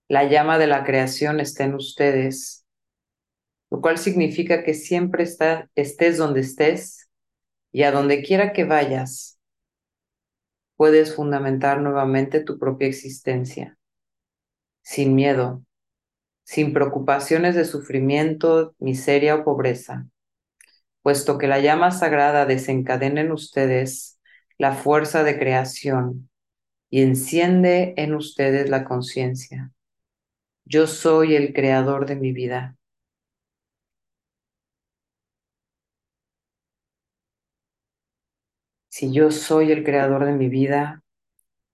La 0.07 0.25
llama 0.25 0.59
de 0.59 0.67
la 0.67 0.83
creación 0.83 1.39
está 1.39 1.63
en 1.63 1.73
ustedes, 1.73 2.63
lo 3.71 3.81
cual 3.81 3.97
significa 3.97 4.63
que 4.63 4.75
siempre 4.75 5.23
está, 5.23 5.67
estés 5.73 6.19
donde 6.19 6.41
estés, 6.41 7.09
y 7.71 7.81
a 7.81 7.91
donde 7.91 8.21
quiera 8.21 8.53
que 8.53 8.65
vayas, 8.65 9.39
puedes 10.75 11.15
fundamentar 11.15 11.81
nuevamente 11.81 12.39
tu 12.39 12.59
propia 12.59 12.87
existencia, 12.87 13.79
sin 14.83 15.15
miedo, 15.15 15.63
sin 16.43 16.71
preocupaciones 16.71 17.55
de 17.55 17.65
sufrimiento, 17.65 18.75
miseria 18.77 19.33
o 19.33 19.43
pobreza, 19.43 20.05
puesto 21.09 21.39
que 21.39 21.47
la 21.47 21.59
llama 21.59 21.89
sagrada 21.89 22.45
desencadena 22.45 23.21
en 23.21 23.31
ustedes 23.31 24.19
la 24.59 24.73
fuerza 24.73 25.23
de 25.23 25.39
creación 25.39 26.29
y 26.91 27.01
enciende 27.01 27.95
en 27.97 28.13
ustedes 28.13 28.69
la 28.69 28.83
conciencia. 28.83 29.71
Yo 30.65 30.85
soy 30.85 31.35
el 31.35 31.51
creador 31.51 32.05
de 32.05 32.15
mi 32.15 32.31
vida. 32.31 32.77
Si 38.89 39.11
yo 39.11 39.31
soy 39.31 39.71
el 39.71 39.83
creador 39.83 40.25
de 40.25 40.33
mi 40.33 40.47
vida, 40.47 41.01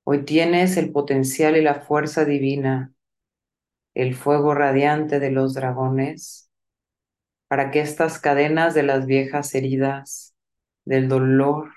hoy 0.06 0.24
tienes 0.24 0.78
el 0.78 0.94
potencial 0.94 1.58
y 1.58 1.62
la 1.62 1.82
fuerza 1.82 2.24
divina, 2.24 2.94
el 3.96 4.16
fuego 4.16 4.54
radiante 4.54 5.20
de 5.20 5.32
los 5.32 5.54
dragones, 5.54 6.45
para 7.48 7.72
que 7.72 7.82
estas 7.82 8.20
cadenas 8.20 8.74
de 8.74 8.84
las 8.84 9.06
viejas 9.06 9.54
heridas, 9.56 10.36
del 10.84 11.08
dolor, 11.08 11.72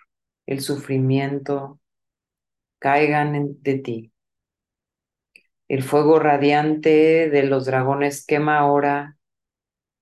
el 0.47 0.61
sufrimiento, 0.61 1.81
caigan 2.79 3.63
de 3.63 3.79
ti. 3.79 4.13
El 5.69 5.83
fuego 5.83 6.19
radiante 6.19 7.29
de 7.29 7.43
los 7.45 7.67
dragones 7.67 8.25
quema 8.25 8.59
ahora 8.59 9.19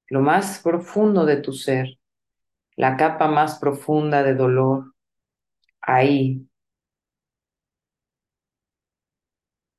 lo 0.08 0.20
más 0.20 0.60
profundo 0.62 1.26
de 1.26 1.38
tu 1.38 1.52
ser, 1.52 1.98
la 2.76 2.96
capa 2.96 3.26
más 3.26 3.58
profunda 3.58 4.22
de 4.22 4.34
dolor, 4.34 4.94
ahí, 5.80 6.46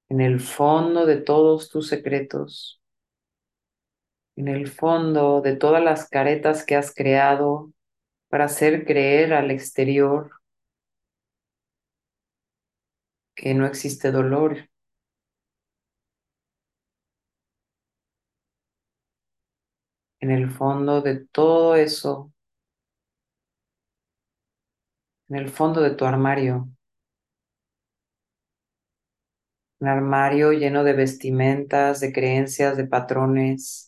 en 0.10 0.22
el 0.22 0.40
fondo 0.40 1.06
de 1.06 1.18
todos 1.18 1.70
tus 1.70 1.88
secretos, 1.88 2.82
en 4.38 4.48
el 4.48 4.68
fondo 4.70 5.42
de 5.42 5.56
todas 5.58 5.84
las 5.84 6.10
caretas 6.10 6.66
que 6.66 6.76
has 6.78 6.94
creado 6.94 7.74
para 8.30 8.46
hacer 8.46 8.86
creer 8.86 9.34
al 9.34 9.52
exterior 9.52 10.32
que 13.36 13.54
no 13.54 13.66
existe 13.66 14.12
dolor. 14.12 14.70
En 20.20 20.32
el 20.32 20.52
fondo 20.52 21.02
de 21.02 21.26
todo 21.32 21.76
eso 21.76 22.32
en 25.30 25.36
el 25.38 25.50
fondo 25.50 25.82
de 25.82 25.92
tu 25.92 26.06
armario. 26.06 26.70
Un 29.80 29.88
armario 29.88 30.52
lleno 30.54 30.84
de 30.84 30.94
vestimentas, 30.94 32.00
de 32.00 32.12
creencias, 32.12 32.78
de 32.78 32.86
patrones 32.86 33.87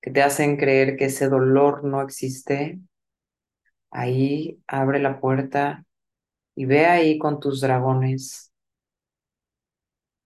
que 0.00 0.10
te 0.10 0.22
hacen 0.22 0.56
creer 0.56 0.96
que 0.96 1.06
ese 1.06 1.28
dolor 1.28 1.84
no 1.84 2.02
existe. 2.02 2.80
Ahí 3.90 4.62
abre 4.66 5.00
la 5.00 5.20
puerta 5.20 5.84
y 6.54 6.66
ve 6.66 6.86
ahí 6.86 7.18
con 7.18 7.40
tus 7.40 7.60
dragones 7.60 8.52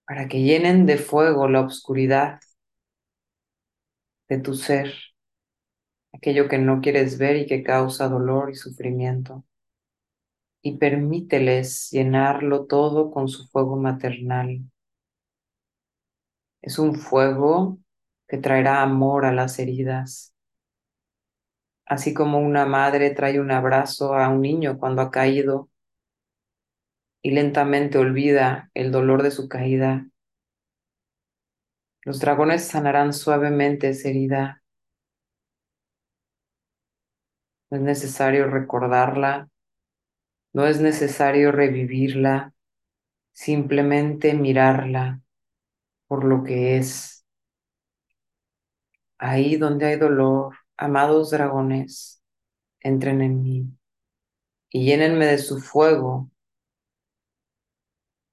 para 0.06 0.28
que 0.28 0.42
llenen 0.42 0.86
de 0.86 0.98
fuego 0.98 1.48
la 1.48 1.62
oscuridad 1.62 2.40
de 4.28 4.38
tu 4.38 4.54
ser, 4.54 4.92
aquello 6.12 6.48
que 6.48 6.58
no 6.58 6.80
quieres 6.80 7.18
ver 7.18 7.36
y 7.36 7.46
que 7.46 7.62
causa 7.62 8.08
dolor 8.08 8.50
y 8.50 8.54
sufrimiento. 8.54 9.44
Y 10.62 10.78
permíteles 10.78 11.90
llenarlo 11.90 12.66
todo 12.66 13.10
con 13.10 13.28
su 13.28 13.46
fuego 13.48 13.76
maternal. 13.76 14.62
Es 16.62 16.78
un 16.78 16.94
fuego 16.96 17.78
que 18.28 18.38
traerá 18.38 18.82
amor 18.82 19.24
a 19.26 19.32
las 19.32 19.58
heridas, 19.58 20.34
así 21.86 22.12
como 22.14 22.38
una 22.40 22.66
madre 22.66 23.10
trae 23.10 23.40
un 23.40 23.50
abrazo 23.50 24.14
a 24.14 24.28
un 24.28 24.42
niño 24.42 24.78
cuando 24.78 25.00
ha 25.02 25.10
caído 25.10 25.70
y 27.22 27.32
lentamente 27.32 27.98
olvida 27.98 28.70
el 28.74 28.92
dolor 28.92 29.22
de 29.24 29.32
su 29.32 29.48
caída. 29.48 30.06
Los 32.02 32.20
dragones 32.20 32.64
sanarán 32.66 33.12
suavemente 33.12 33.88
esa 33.88 34.08
herida. 34.08 34.62
No 37.70 37.76
es 37.76 37.82
necesario 37.82 38.46
recordarla, 38.48 39.50
no 40.54 40.66
es 40.66 40.80
necesario 40.80 41.52
revivirla, 41.52 42.54
simplemente 43.32 44.34
mirarla 44.34 45.20
por 46.08 46.24
lo 46.24 46.44
que 46.44 46.78
es. 46.78 47.13
Ahí 49.26 49.56
donde 49.56 49.86
hay 49.86 49.96
dolor, 49.96 50.54
amados 50.76 51.30
dragones, 51.30 52.22
entren 52.80 53.22
en 53.22 53.42
mí 53.42 53.66
y 54.68 54.84
llénenme 54.84 55.24
de 55.24 55.38
su 55.38 55.60
fuego, 55.60 56.30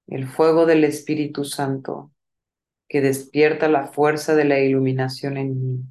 el 0.06 0.28
fuego 0.28 0.66
del 0.66 0.84
Espíritu 0.84 1.46
Santo 1.46 2.12
que 2.90 3.00
despierta 3.00 3.68
la 3.68 3.86
fuerza 3.86 4.34
de 4.34 4.44
la 4.44 4.58
iluminación 4.60 5.38
en 5.38 5.62
mí, 5.62 5.84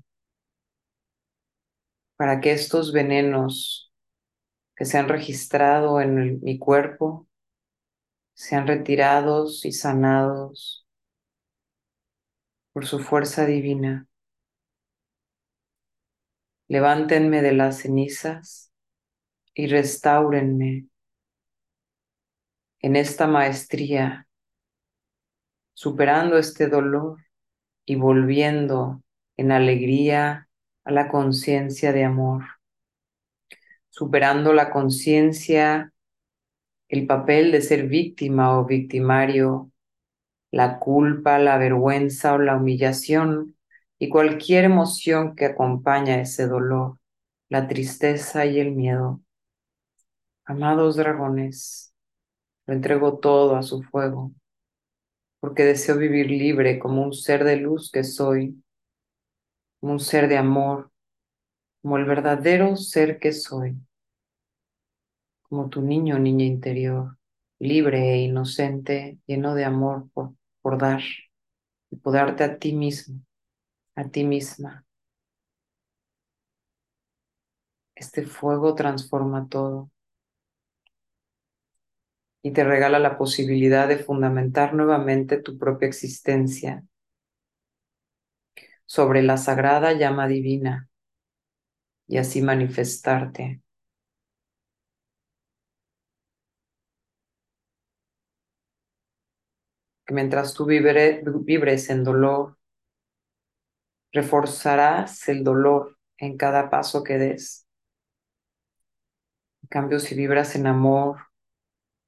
para 2.15 2.39
que 2.39 2.51
estos 2.51 2.93
venenos 2.93 3.91
que 4.75 4.85
se 4.85 4.99
han 4.99 5.09
registrado 5.09 5.99
en 5.99 6.39
mi 6.43 6.59
cuerpo 6.59 7.27
sean 8.35 8.67
retirados 8.67 9.65
y 9.65 9.71
sanados 9.71 10.85
por 12.71 12.85
su 12.85 12.99
fuerza 12.99 13.47
divina. 13.47 14.07
Levántenme 16.71 17.41
de 17.41 17.51
las 17.51 17.79
cenizas 17.79 18.71
y 19.53 19.67
restáurenme 19.67 20.85
en 22.79 22.95
esta 22.95 23.27
maestría, 23.27 24.29
superando 25.73 26.37
este 26.37 26.67
dolor 26.67 27.17
y 27.83 27.95
volviendo 27.95 29.03
en 29.35 29.51
alegría 29.51 30.47
a 30.85 30.91
la 30.91 31.09
conciencia 31.09 31.91
de 31.91 32.05
amor, 32.05 32.45
superando 33.89 34.53
la 34.53 34.69
conciencia, 34.69 35.91
el 36.87 37.05
papel 37.05 37.51
de 37.51 37.63
ser 37.63 37.89
víctima 37.89 38.57
o 38.57 38.65
victimario, 38.65 39.73
la 40.51 40.79
culpa, 40.79 41.37
la 41.37 41.57
vergüenza 41.57 42.33
o 42.33 42.37
la 42.37 42.55
humillación 42.55 43.57
y 44.01 44.09
cualquier 44.09 44.63
emoción 44.63 45.35
que 45.35 45.45
acompaña 45.45 46.19
ese 46.19 46.47
dolor, 46.47 46.97
la 47.49 47.67
tristeza 47.67 48.47
y 48.47 48.59
el 48.59 48.71
miedo. 48.71 49.21
Amados 50.43 50.95
dragones, 50.95 51.93
lo 52.65 52.73
entrego 52.73 53.19
todo 53.19 53.55
a 53.55 53.61
su 53.61 53.83
fuego, 53.83 54.31
porque 55.39 55.65
deseo 55.65 55.99
vivir 55.99 56.31
libre 56.31 56.79
como 56.79 57.03
un 57.03 57.13
ser 57.13 57.43
de 57.43 57.57
luz 57.57 57.91
que 57.91 58.03
soy, 58.03 58.63
como 59.79 59.93
un 59.93 59.99
ser 59.99 60.27
de 60.27 60.37
amor, 60.37 60.91
como 61.83 61.97
el 61.97 62.05
verdadero 62.05 62.77
ser 62.77 63.19
que 63.19 63.31
soy, 63.31 63.77
como 65.43 65.69
tu 65.69 65.83
niño 65.83 66.15
o 66.15 66.19
niña 66.19 66.45
interior, 66.45 67.19
libre 67.59 68.13
e 68.15 68.21
inocente, 68.23 69.19
lleno 69.27 69.53
de 69.53 69.65
amor 69.65 70.09
por, 70.11 70.33
por 70.63 70.79
dar 70.79 71.03
y 71.91 71.97
por 71.97 72.13
darte 72.13 72.43
a 72.43 72.57
ti 72.57 72.73
mismo, 72.73 73.21
a 73.95 74.03
ti 74.11 74.23
misma. 74.25 74.85
Este 77.95 78.25
fuego 78.25 78.75
transforma 78.75 79.47
todo 79.47 79.89
y 82.43 82.51
te 82.51 82.63
regala 82.63 82.99
la 82.99 83.17
posibilidad 83.17 83.87
de 83.87 83.97
fundamentar 83.97 84.75
nuevamente 84.75 85.37
tu 85.41 85.57
propia 85.57 85.87
existencia 85.87 86.83
sobre 88.85 89.23
la 89.23 89.37
sagrada 89.37 89.93
llama 89.93 90.27
divina 90.27 90.87
y 92.07 92.17
así 92.17 92.41
manifestarte. 92.43 93.61
Mientras 100.09 100.53
tú 100.53 100.65
vibres 100.67 101.89
en 101.89 102.03
dolor, 102.03 102.55
reforzarás 104.11 105.27
el 105.29 105.43
dolor 105.43 105.97
en 106.17 106.37
cada 106.37 106.69
paso 106.69 107.03
que 107.03 107.17
des. 107.17 107.67
En 109.63 109.69
cambio, 109.69 109.99
si 109.99 110.15
vibras 110.15 110.55
en 110.55 110.67
amor, 110.67 111.27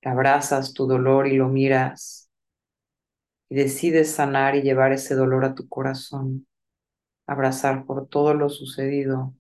abrazas 0.04 0.74
tu 0.74 0.88
dolor 0.88 1.28
y 1.28 1.38
lo 1.38 1.48
miras 1.48 2.30
y 3.50 3.56
decides 3.56 4.12
sanar 4.12 4.56
y 4.56 4.62
llevar 4.62 4.92
ese 4.94 5.16
dolor 5.16 5.46
a 5.46 5.56
tu 5.56 5.68
corazón, 5.70 6.48
abrazar 7.28 7.86
por 7.86 8.08
todo 8.08 8.34
lo 8.34 8.50
sucedido 8.50 9.34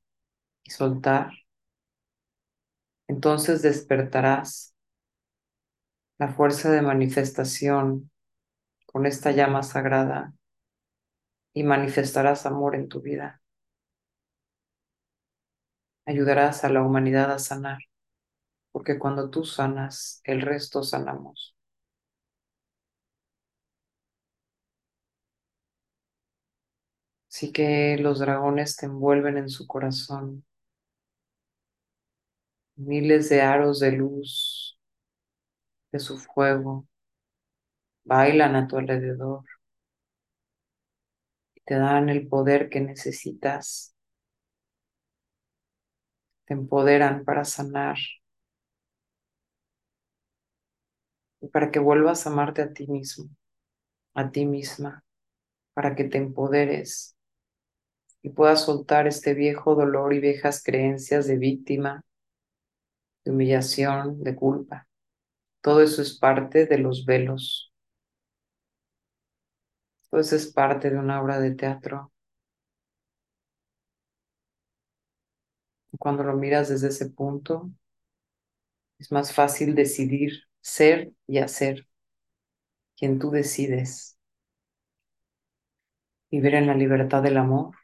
y 0.63 0.71
soltar, 0.71 1.31
entonces 3.07 3.61
despertarás 3.61 4.75
la 6.17 6.29
fuerza 6.29 6.71
de 6.71 6.81
manifestación 6.81 8.11
con 8.85 9.05
esta 9.05 9.31
llama 9.31 9.63
sagrada 9.63 10.33
y 11.53 11.63
manifestarás 11.63 12.45
amor 12.45 12.75
en 12.75 12.87
tu 12.89 13.01
vida. 13.01 13.41
Ayudarás 16.05 16.63
a 16.63 16.69
la 16.69 16.81
humanidad 16.81 17.29
a 17.33 17.39
sanar 17.39 17.79
porque 18.71 18.99
cuando 18.99 19.29
tú 19.29 19.45
sanas, 19.45 20.21
el 20.25 20.41
resto 20.41 20.83
sanamos. 20.83 21.55
Así 27.29 27.51
que 27.51 27.97
los 27.99 28.19
dragones 28.19 28.77
te 28.77 28.85
envuelven 28.85 29.37
en 29.37 29.49
su 29.49 29.67
corazón. 29.67 30.45
Miles 32.77 33.29
de 33.29 33.41
aros 33.41 33.79
de 33.79 33.91
luz 33.93 34.77
de 35.93 35.99
su 35.99 36.17
fuego 36.17 36.85
bailan 38.05 38.55
a 38.55 38.65
tu 38.67 38.77
alrededor 38.77 39.43
te 41.65 41.75
dan 41.75 42.09
el 42.09 42.27
poder 42.27 42.69
que 42.69 42.81
necesitas. 42.81 43.95
Te 46.45 46.53
empoderan 46.53 47.25
para 47.25 47.43
sanar 47.45 47.97
y 51.41 51.47
para 51.49 51.71
que 51.71 51.79
vuelvas 51.79 52.25
a 52.25 52.29
amarte 52.31 52.61
a 52.61 52.73
ti 52.73 52.87
mismo, 52.87 53.29
a 54.15 54.31
ti 54.31 54.45
misma, 54.45 55.03
para 55.73 55.95
que 55.95 56.05
te 56.05 56.17
empoderes 56.17 57.17
y 58.23 58.29
puedas 58.29 58.63
soltar 58.63 59.05
este 59.05 59.33
viejo 59.33 59.75
dolor 59.75 60.13
y 60.13 60.19
viejas 60.19 60.63
creencias 60.63 61.27
de 61.27 61.37
víctima, 61.37 62.01
de 63.25 63.31
humillación, 63.31 64.23
de 64.23 64.33
culpa. 64.33 64.87
Todo 65.61 65.81
eso 65.81 66.01
es 66.01 66.17
parte 66.17 66.65
de 66.65 66.77
los 66.77 67.05
velos. 67.05 67.72
Eso 70.13 70.37
es 70.37 70.47
parte 70.47 70.89
de 70.89 70.97
una 70.97 71.21
obra 71.21 71.41
de 71.41 71.51
teatro. 71.55 72.13
Cuando 75.97 76.23
lo 76.23 76.35
miras 76.35 76.69
desde 76.69 76.89
ese 76.89 77.09
punto, 77.09 77.71
es 78.99 79.11
más 79.11 79.31
fácil 79.33 79.75
decidir 79.75 80.45
ser 80.61 81.11
y 81.27 81.37
hacer 81.39 81.87
quien 82.97 83.19
tú 83.19 83.29
decides. 83.31 84.17
Vivir 86.31 86.55
en 86.55 86.67
la 86.67 86.75
libertad 86.75 87.23
del 87.23 87.37
amor 87.37 87.75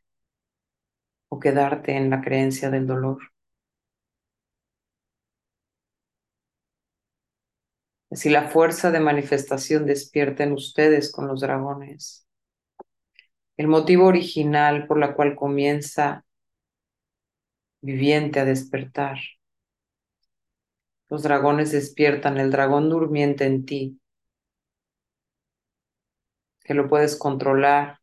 o 1.30 1.40
quedarte 1.40 1.98
en 1.98 2.12
la 2.12 2.22
creencia 2.22 2.70
del 2.70 2.86
dolor. 2.86 3.18
Así 8.12 8.30
la 8.30 8.50
fuerza 8.50 8.92
de 8.92 9.00
manifestación 9.00 9.86
despierta 9.86 10.44
en 10.44 10.54
ustedes 10.54 11.12
con 11.12 11.28
los 11.28 11.42
dragones. 11.42 12.28
El 13.58 13.68
motivo 13.68 14.06
original 14.06 14.88
por 14.88 14.98
la 15.00 15.14
cual 15.14 15.36
comienza 15.36 16.26
viviente 17.82 18.40
a 18.40 18.46
despertar 18.46 19.20
Los 21.10 21.24
dragones 21.24 21.72
despiertan 21.72 22.38
el 22.38 22.52
dragón 22.52 22.88
durmiente 22.88 23.46
en 23.46 23.66
ti, 23.66 24.00
que 26.64 26.76
lo 26.76 26.88
puedes 26.88 27.16
controlar, 27.18 28.00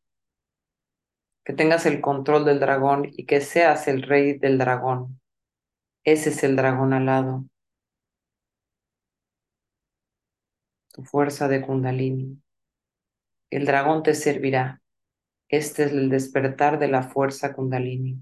que 1.45 1.53
tengas 1.53 1.87
el 1.87 2.01
control 2.01 2.45
del 2.45 2.59
dragón 2.59 3.09
y 3.13 3.25
que 3.27 3.41
seas 3.41 3.87
el 3.87 4.03
rey 4.03 4.37
del 4.37 4.59
dragón. 4.59 5.21
Ese 6.03 6.31
es 6.31 6.43
el 6.43 6.57
dragón 6.57 6.93
alado, 6.93 7.45
tu 10.97 11.05
fuerza 11.05 11.47
de 11.47 11.61
kundalini. 11.61 12.43
El 13.51 13.67
dragón 13.67 14.03
te 14.03 14.15
servirá. 14.15 14.81
Este 15.49 15.85
es 15.85 15.93
el 15.93 16.09
despertar 16.09 16.79
de 16.79 16.89
la 16.89 17.03
fuerza 17.03 17.53
kundalini. 17.55 18.19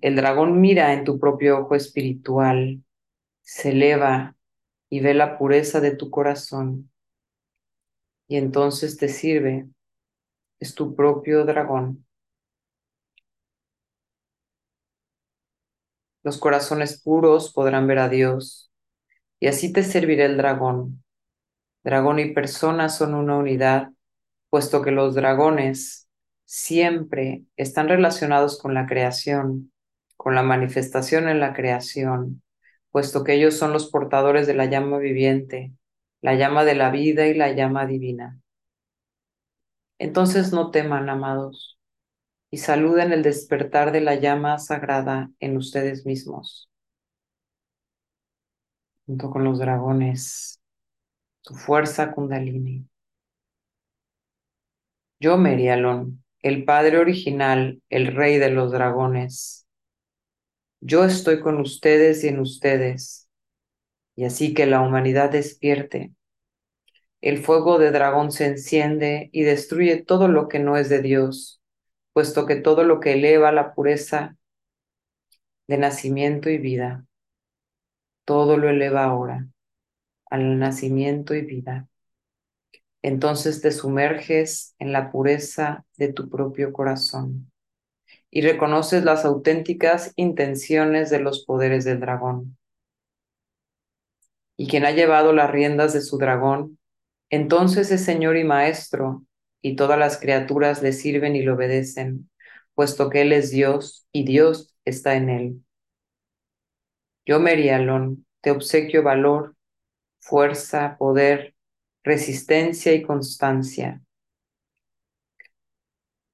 el 0.00 0.14
dragón 0.14 0.60
mira 0.60 0.92
en 0.92 1.02
tu 1.02 1.18
propio 1.18 1.58
ojo 1.58 1.74
espiritual, 1.74 2.84
se 3.42 3.70
eleva 3.70 4.36
y 4.88 5.00
ve 5.00 5.14
la 5.14 5.36
pureza 5.36 5.80
de 5.80 5.90
tu 5.96 6.10
corazón. 6.10 6.92
Y 8.28 8.36
entonces 8.36 8.96
te 8.96 9.08
sirve. 9.08 9.68
Es 10.60 10.76
tu 10.76 10.94
propio 10.94 11.44
dragón. 11.44 12.06
Los 16.22 16.38
corazones 16.38 17.02
puros 17.02 17.52
podrán 17.52 17.88
ver 17.88 17.98
a 17.98 18.08
Dios. 18.08 18.66
Y 19.40 19.48
así 19.48 19.72
te 19.72 19.82
servirá 19.82 20.24
el 20.24 20.36
dragón. 20.36 21.04
Dragón 21.84 22.18
y 22.18 22.32
persona 22.32 22.88
son 22.88 23.14
una 23.14 23.36
unidad, 23.36 23.90
puesto 24.50 24.82
que 24.82 24.90
los 24.90 25.14
dragones 25.14 26.08
siempre 26.44 27.42
están 27.56 27.88
relacionados 27.88 28.58
con 28.58 28.74
la 28.74 28.86
creación, 28.86 29.72
con 30.16 30.34
la 30.34 30.42
manifestación 30.42 31.28
en 31.28 31.40
la 31.40 31.54
creación, 31.54 32.42
puesto 32.90 33.24
que 33.24 33.34
ellos 33.34 33.54
son 33.56 33.72
los 33.72 33.90
portadores 33.90 34.46
de 34.46 34.54
la 34.54 34.64
llama 34.66 34.98
viviente, 34.98 35.72
la 36.22 36.34
llama 36.34 36.64
de 36.64 36.74
la 36.74 36.90
vida 36.90 37.26
y 37.26 37.34
la 37.34 37.52
llama 37.52 37.86
divina. 37.86 38.40
Entonces 39.98 40.52
no 40.52 40.70
teman, 40.70 41.08
amados, 41.08 41.78
y 42.50 42.58
saluden 42.58 43.12
el 43.12 43.22
despertar 43.22 43.92
de 43.92 44.00
la 44.00 44.14
llama 44.14 44.58
sagrada 44.58 45.30
en 45.40 45.56
ustedes 45.56 46.06
mismos, 46.06 46.70
junto 49.06 49.30
con 49.30 49.44
los 49.44 49.58
dragones 49.58 50.60
tu 51.42 51.54
fuerza 51.54 52.12
kundalini. 52.12 52.88
Yo, 55.20 55.38
Merialón, 55.38 56.24
el 56.42 56.64
Padre 56.64 56.98
original, 56.98 57.80
el 57.88 58.14
Rey 58.14 58.38
de 58.38 58.50
los 58.50 58.72
dragones, 58.72 59.66
yo 60.80 61.04
estoy 61.04 61.40
con 61.40 61.58
ustedes 61.60 62.22
y 62.24 62.28
en 62.28 62.40
ustedes, 62.40 63.30
y 64.14 64.24
así 64.24 64.54
que 64.54 64.66
la 64.66 64.80
humanidad 64.80 65.30
despierte. 65.30 66.12
El 67.20 67.38
fuego 67.38 67.78
de 67.78 67.92
dragón 67.92 68.30
se 68.30 68.46
enciende 68.46 69.30
y 69.32 69.42
destruye 69.42 70.02
todo 70.02 70.28
lo 70.28 70.48
que 70.48 70.58
no 70.58 70.76
es 70.76 70.88
de 70.88 71.00
Dios, 71.00 71.62
puesto 72.12 72.44
que 72.44 72.56
todo 72.56 72.84
lo 72.84 73.00
que 73.00 73.14
eleva 73.14 73.52
la 73.52 73.74
pureza 73.74 74.36
de 75.66 75.78
nacimiento 75.78 76.50
y 76.50 76.58
vida, 76.58 77.06
todo 78.26 78.58
lo 78.58 78.68
eleva 78.68 79.04
ahora 79.04 79.48
al 80.28 80.58
nacimiento 80.58 81.34
y 81.34 81.42
vida. 81.42 81.88
Entonces 83.02 83.62
te 83.62 83.70
sumerges 83.70 84.74
en 84.78 84.92
la 84.92 85.10
pureza 85.10 85.86
de 85.96 86.12
tu 86.12 86.28
propio 86.28 86.72
corazón 86.72 87.50
y 88.30 88.42
reconoces 88.42 89.04
las 89.04 89.24
auténticas 89.24 90.12
intenciones 90.16 91.08
de 91.10 91.20
los 91.20 91.44
poderes 91.44 91.84
del 91.84 92.00
dragón. 92.00 92.58
Y 94.56 94.66
quien 94.66 94.84
ha 94.84 94.90
llevado 94.90 95.32
las 95.32 95.50
riendas 95.50 95.92
de 95.92 96.00
su 96.00 96.18
dragón, 96.18 96.78
entonces 97.30 97.90
es 97.90 98.04
Señor 98.04 98.36
y 98.36 98.44
Maestro, 98.44 99.24
y 99.62 99.76
todas 99.76 99.98
las 99.98 100.18
criaturas 100.18 100.82
le 100.82 100.92
sirven 100.92 101.36
y 101.36 101.42
le 101.42 101.50
obedecen, 101.50 102.30
puesto 102.74 103.10
que 103.10 103.22
Él 103.22 103.32
es 103.32 103.50
Dios 103.50 104.06
y 104.12 104.24
Dios 104.24 104.76
está 104.84 105.16
en 105.16 105.28
Él. 105.28 105.65
Yo, 107.26 107.40
Merialón, 107.40 108.24
te 108.40 108.52
obsequio 108.52 109.02
valor, 109.02 109.56
fuerza, 110.20 110.96
poder, 110.98 111.56
resistencia 112.04 112.94
y 112.94 113.02
constancia. 113.02 114.00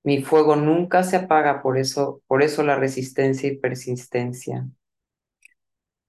Mi 0.05 0.23
fuego 0.23 0.55
nunca 0.57 1.03
se 1.03 1.17
apaga, 1.17 1.63
por 1.63 1.79
eso, 1.79 2.23
por 2.27 2.43
eso 2.43 2.63
la 2.63 2.77
resistencia 2.77 3.49
y 3.49 3.57
persistencia. 3.57 4.69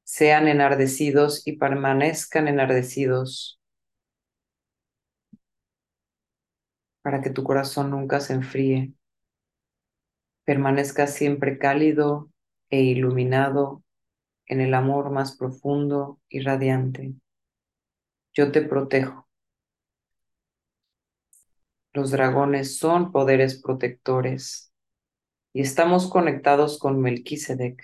Sean 0.04 0.48
enardecidos 0.48 1.48
y 1.48 1.54
permanezcan 1.58 2.48
enardecidos 2.48 3.62
para 7.02 7.22
que 7.22 7.30
tu 7.30 7.44
corazón 7.44 7.92
nunca 7.92 8.20
se 8.20 8.34
enfríe. 8.34 8.94
Permanezca 10.46 11.08
siempre 11.08 11.58
cálido 11.58 12.30
e 12.70 12.82
iluminado 12.82 13.83
en 14.48 14.62
el 14.62 14.74
amor 14.74 15.12
más 15.12 15.38
profundo 15.38 16.20
y 16.30 16.42
radiante 16.42 17.16
yo 18.34 18.52
te 18.52 18.62
protejo. 18.62 19.28
Los 21.94 22.10
dragones 22.10 22.78
son 22.78 23.12
poderes 23.12 23.62
protectores 23.62 24.74
y 25.54 25.62
estamos 25.62 26.10
conectados 26.10 26.80
con 26.80 27.00
Melquisedec, 27.00 27.80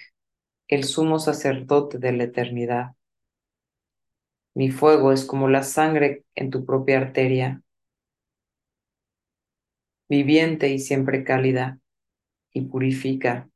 el 0.67 0.83
sumo 0.83 1.19
sacerdote 1.19 1.99
de 1.99 2.13
la 2.13 2.23
eternidad. 2.23 2.95
Mi 4.55 4.71
fuego 4.71 5.11
es 5.11 5.23
como 5.23 5.47
la 5.47 5.61
sangre 5.61 6.25
en 6.33 6.49
tu 6.49 6.65
propia 6.65 6.97
arteria, 6.97 7.61
viviente 10.09 10.69
y 10.69 10.79
siempre 10.79 11.23
cálida, 11.23 11.79
y 12.51 12.61
purifica. 12.61 13.47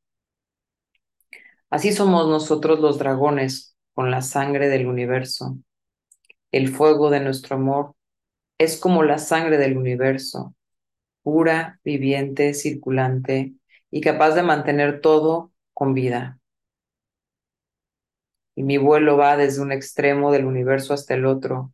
Así 1.74 1.92
somos 1.92 2.28
nosotros 2.28 2.80
los 2.80 3.00
dragones 3.00 3.76
con 3.94 4.12
la 4.12 4.22
sangre 4.22 4.70
del 4.70 4.86
universo 4.86 5.58
el 6.54 6.70
fuego 6.70 7.10
de 7.10 7.20
nuestro 7.20 7.56
amor 7.56 7.96
es 8.60 8.80
como 8.80 9.04
la 9.04 9.18
sangre 9.18 9.58
del 9.58 9.76
universo, 9.76 10.56
pura, 11.24 11.80
viviente, 11.84 12.54
circulante 12.54 13.56
y 13.90 14.02
capaz 14.02 14.36
de 14.36 14.44
mantener 14.44 15.02
todo 15.02 15.52
con 15.74 15.96
vida. 15.96 16.40
Y 18.56 18.62
mi 18.62 18.78
vuelo 18.78 19.18
va 19.18 19.36
desde 19.36 19.64
un 19.64 19.72
extremo 19.72 20.32
del 20.32 20.46
universo 20.46 20.94
hasta 20.94 21.16
el 21.16 21.26
otro, 21.26 21.74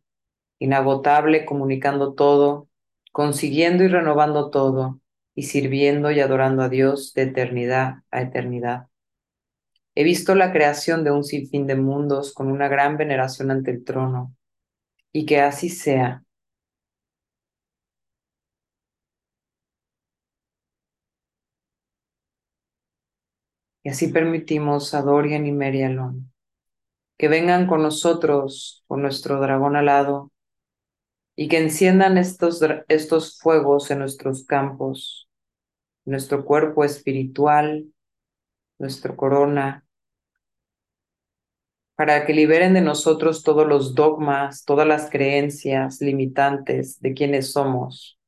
inagotable, 0.58 1.44
comunicando 1.44 2.14
todo, 2.14 2.68
consiguiendo 3.12 3.84
y 3.84 3.88
renovando 3.88 4.48
todo, 4.48 4.98
y 5.34 5.42
sirviendo 5.42 6.10
y 6.10 6.20
adorando 6.20 6.62
a 6.62 6.70
Dios 6.70 7.12
de 7.12 7.24
eternidad 7.24 7.96
a 8.10 8.22
eternidad. 8.22 8.89
He 9.94 10.04
visto 10.04 10.34
la 10.34 10.52
creación 10.52 11.04
de 11.04 11.10
un 11.10 11.24
sinfín 11.24 11.66
de 11.66 11.76
mundos 11.76 12.32
con 12.34 12.50
una 12.50 12.68
gran 12.68 12.96
veneración 12.96 13.50
ante 13.50 13.70
el 13.70 13.84
trono, 13.84 14.34
y 15.12 15.26
que 15.26 15.40
así 15.40 15.68
sea. 15.68 16.24
Y 23.82 23.88
así 23.90 24.08
permitimos 24.08 24.94
a 24.94 25.02
Dorian 25.02 25.46
y 25.46 25.52
Merialón 25.52 26.30
que 27.20 27.28
vengan 27.28 27.66
con 27.66 27.82
nosotros, 27.82 28.82
con 28.86 29.02
nuestro 29.02 29.38
dragón 29.42 29.76
alado, 29.76 30.32
y 31.36 31.48
que 31.48 31.58
enciendan 31.58 32.16
estos, 32.16 32.62
estos 32.88 33.38
fuegos 33.38 33.90
en 33.90 33.98
nuestros 33.98 34.46
campos, 34.46 35.28
nuestro 36.06 36.46
cuerpo 36.46 36.82
espiritual, 36.82 37.92
nuestro 38.80 39.14
corona, 39.14 39.84
para 41.94 42.24
que 42.24 42.32
liberen 42.32 42.72
de 42.72 42.80
nosotros 42.80 43.42
todos 43.42 43.68
los 43.68 43.94
dogmas, 43.94 44.64
todas 44.64 44.88
las 44.88 45.10
creencias 45.10 46.00
limitantes 46.00 46.98
de 47.00 47.12
quienes 47.12 47.52
somos, 47.52 48.18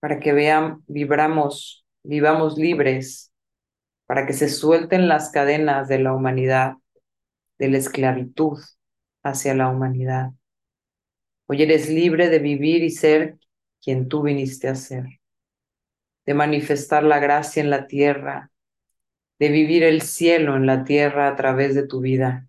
para 0.00 0.20
que 0.20 0.34
vean, 0.34 0.84
vibramos, 0.86 1.86
vivamos 2.02 2.58
libres, 2.58 3.32
para 4.06 4.26
que 4.26 4.34
se 4.34 4.50
suelten 4.50 5.08
las 5.08 5.30
cadenas 5.30 5.88
de 5.88 6.00
la 6.00 6.12
humanidad, 6.12 6.74
de 7.58 7.68
la 7.68 7.78
esclavitud 7.78 8.58
hacia 9.22 9.54
la 9.54 9.70
humanidad. 9.70 10.32
Hoy 11.46 11.62
eres 11.62 11.88
libre 11.88 12.28
de 12.28 12.38
vivir 12.38 12.82
y 12.82 12.90
ser 12.90 13.38
quien 13.82 14.08
tú 14.08 14.22
viniste 14.22 14.68
a 14.68 14.74
ser, 14.74 15.06
de 16.26 16.34
manifestar 16.34 17.02
la 17.02 17.18
gracia 17.18 17.62
en 17.62 17.70
la 17.70 17.86
tierra, 17.86 18.50
de 19.38 19.48
vivir 19.48 19.82
el 19.82 20.02
cielo 20.02 20.56
en 20.56 20.66
la 20.66 20.84
tierra 20.84 21.28
a 21.28 21.36
través 21.36 21.74
de 21.74 21.86
tu 21.86 22.00
vida. 22.00 22.48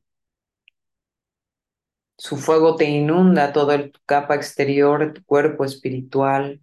Su 2.17 2.38
fuego 2.38 2.76
te 2.76 2.86
inunda 2.86 3.51
toda 3.51 3.89
tu 3.89 3.99
capa 4.05 4.36
exterior, 4.36 5.13
tu 5.13 5.26
cuerpo 5.26 5.65
espiritual, 5.65 6.61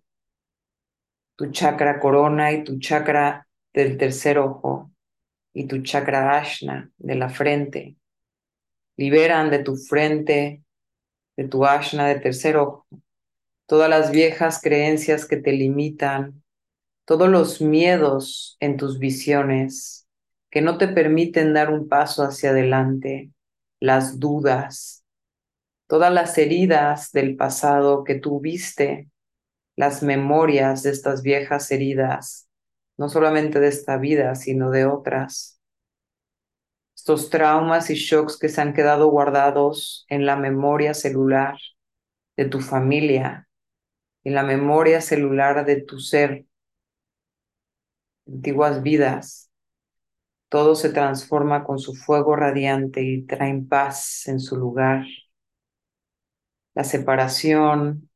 tu 1.36 1.50
chakra 1.50 1.98
corona 1.98 2.52
y 2.52 2.64
tu 2.64 2.78
chakra 2.78 3.48
del 3.72 3.96
tercer 3.96 4.38
ojo, 4.38 4.90
y 5.52 5.66
tu 5.66 5.82
chakra 5.82 6.38
ashna 6.38 6.90
de 6.98 7.14
la 7.14 7.28
frente. 7.28 7.96
Liberan 8.96 9.50
de 9.50 9.60
tu 9.60 9.76
frente, 9.76 10.62
de 11.36 11.48
tu 11.48 11.64
ashna 11.64 12.06
de 12.06 12.20
tercer 12.20 12.56
ojo, 12.56 12.86
todas 13.66 13.88
las 13.88 14.10
viejas 14.10 14.60
creencias 14.62 15.26
que 15.26 15.36
te 15.36 15.52
limitan, 15.52 16.42
todos 17.10 17.28
los 17.28 17.60
miedos 17.60 18.56
en 18.60 18.76
tus 18.76 19.00
visiones 19.00 20.06
que 20.48 20.62
no 20.62 20.78
te 20.78 20.86
permiten 20.86 21.52
dar 21.52 21.68
un 21.68 21.88
paso 21.88 22.22
hacia 22.22 22.50
adelante, 22.50 23.32
las 23.80 24.20
dudas, 24.20 25.04
todas 25.88 26.12
las 26.12 26.38
heridas 26.38 27.10
del 27.10 27.34
pasado 27.34 28.04
que 28.04 28.14
tú 28.14 28.38
viste, 28.38 29.08
las 29.74 30.04
memorias 30.04 30.84
de 30.84 30.90
estas 30.90 31.22
viejas 31.22 31.72
heridas, 31.72 32.48
no 32.96 33.08
solamente 33.08 33.58
de 33.58 33.66
esta 33.66 33.96
vida, 33.96 34.36
sino 34.36 34.70
de 34.70 34.86
otras. 34.86 35.60
Estos 36.94 37.28
traumas 37.28 37.90
y 37.90 37.96
shocks 37.96 38.38
que 38.38 38.48
se 38.48 38.60
han 38.60 38.72
quedado 38.72 39.10
guardados 39.10 40.06
en 40.08 40.26
la 40.26 40.36
memoria 40.36 40.94
celular 40.94 41.58
de 42.36 42.44
tu 42.44 42.60
familia, 42.60 43.48
en 44.22 44.36
la 44.36 44.44
memoria 44.44 45.00
celular 45.00 45.66
de 45.66 45.80
tu 45.82 45.98
ser, 45.98 46.46
antiguas 48.30 48.82
vidas, 48.82 49.50
todo 50.48 50.74
se 50.74 50.90
transforma 50.90 51.64
con 51.64 51.78
su 51.78 51.94
fuego 51.94 52.36
radiante 52.36 53.02
y 53.02 53.22
traen 53.22 53.68
paz 53.68 54.26
en 54.28 54.40
su 54.40 54.56
lugar. 54.56 55.04
La 56.74 56.84
separación, 56.84 58.10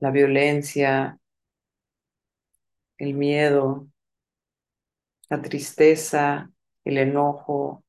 la 0.00 0.10
violencia, 0.10 1.18
el 2.98 3.14
miedo, 3.14 3.88
la 5.28 5.40
tristeza, 5.40 6.50
el 6.84 6.98
enojo, 6.98 7.84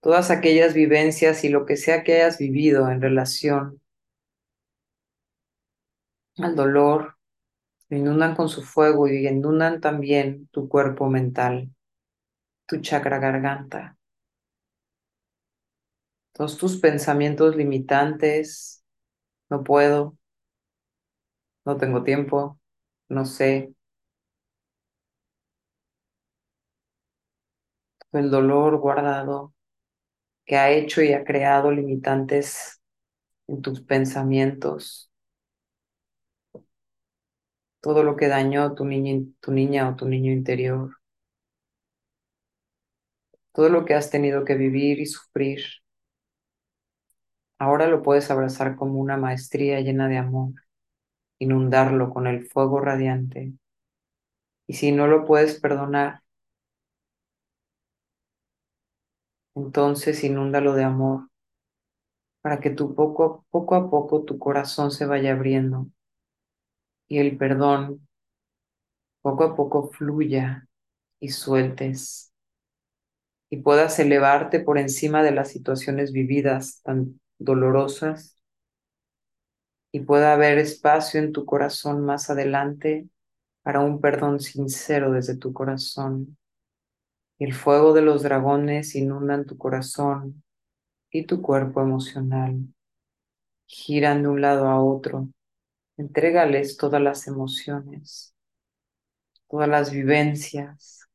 todas 0.00 0.30
aquellas 0.30 0.74
vivencias 0.74 1.44
y 1.44 1.48
lo 1.48 1.66
que 1.66 1.76
sea 1.76 2.04
que 2.04 2.16
hayas 2.16 2.38
vivido 2.38 2.90
en 2.90 3.00
relación 3.00 3.80
al 6.36 6.56
dolor, 6.56 7.16
inundan 7.98 8.34
con 8.36 8.48
su 8.48 8.62
fuego 8.62 9.08
y 9.08 9.26
inundan 9.26 9.80
también 9.80 10.48
tu 10.48 10.68
cuerpo 10.68 11.08
mental, 11.08 11.70
tu 12.66 12.80
chakra 12.80 13.18
garganta. 13.18 13.96
Todos 16.32 16.56
tus 16.58 16.78
pensamientos 16.78 17.56
limitantes, 17.56 18.84
no 19.50 19.62
puedo, 19.64 20.16
no 21.64 21.76
tengo 21.76 22.02
tiempo, 22.04 22.58
no 23.08 23.24
sé. 23.24 23.74
El 28.12 28.30
dolor 28.30 28.78
guardado 28.78 29.54
que 30.46 30.56
ha 30.56 30.70
hecho 30.72 31.02
y 31.02 31.14
ha 31.14 31.24
creado 31.24 31.72
limitantes 31.72 32.82
en 33.48 33.62
tus 33.62 33.82
pensamientos, 33.82 35.11
todo 37.82 38.04
lo 38.04 38.16
que 38.16 38.28
dañó 38.28 38.74
tu 38.74 38.84
niña, 38.86 39.26
tu 39.40 39.52
niña 39.52 39.88
o 39.90 39.96
tu 39.96 40.08
niño 40.08 40.32
interior, 40.32 40.96
todo 43.52 43.68
lo 43.68 43.84
que 43.84 43.94
has 43.94 44.08
tenido 44.10 44.44
que 44.44 44.54
vivir 44.54 45.00
y 45.00 45.06
sufrir. 45.06 45.60
Ahora 47.58 47.88
lo 47.88 48.02
puedes 48.02 48.30
abrazar 48.30 48.76
como 48.76 49.00
una 49.00 49.16
maestría 49.16 49.80
llena 49.80 50.08
de 50.08 50.16
amor, 50.18 50.52
inundarlo 51.40 52.10
con 52.10 52.26
el 52.28 52.46
fuego 52.46 52.80
radiante. 52.80 53.52
Y 54.68 54.74
si 54.74 54.92
no 54.92 55.08
lo 55.08 55.24
puedes 55.26 55.60
perdonar, 55.60 56.22
entonces 59.56 60.22
inúndalo 60.24 60.74
de 60.74 60.84
amor 60.84 61.28
para 62.42 62.60
que 62.60 62.70
tú 62.70 62.94
poco, 62.94 63.44
poco 63.50 63.74
a 63.74 63.90
poco 63.90 64.22
tu 64.24 64.38
corazón 64.38 64.92
se 64.92 65.06
vaya 65.06 65.32
abriendo 65.32 65.88
y 67.12 67.18
el 67.18 67.36
perdón 67.36 68.08
poco 69.20 69.44
a 69.44 69.54
poco 69.54 69.90
fluya 69.90 70.66
y 71.20 71.28
sueltes 71.28 72.32
y 73.50 73.58
puedas 73.58 73.98
elevarte 73.98 74.60
por 74.60 74.78
encima 74.78 75.22
de 75.22 75.32
las 75.32 75.50
situaciones 75.50 76.10
vividas 76.10 76.80
tan 76.82 77.20
dolorosas 77.38 78.42
y 79.92 80.00
pueda 80.00 80.32
haber 80.32 80.56
espacio 80.56 81.20
en 81.20 81.32
tu 81.32 81.44
corazón 81.44 82.02
más 82.02 82.30
adelante 82.30 83.06
para 83.62 83.80
un 83.80 84.00
perdón 84.00 84.40
sincero 84.40 85.12
desde 85.12 85.36
tu 85.36 85.52
corazón. 85.52 86.38
El 87.38 87.52
fuego 87.52 87.92
de 87.92 88.00
los 88.00 88.22
dragones 88.22 88.94
inundan 88.94 89.44
tu 89.44 89.58
corazón 89.58 90.42
y 91.10 91.26
tu 91.26 91.42
cuerpo 91.42 91.82
emocional. 91.82 92.58
Giran 93.66 94.22
de 94.22 94.28
un 94.30 94.40
lado 94.40 94.66
a 94.68 94.82
otro. 94.82 95.28
Entrégales 96.02 96.76
todas 96.76 97.00
las 97.00 97.26
emociones, 97.28 98.34
todas 99.48 99.68
las 99.68 99.92
vivencias, 99.92 101.08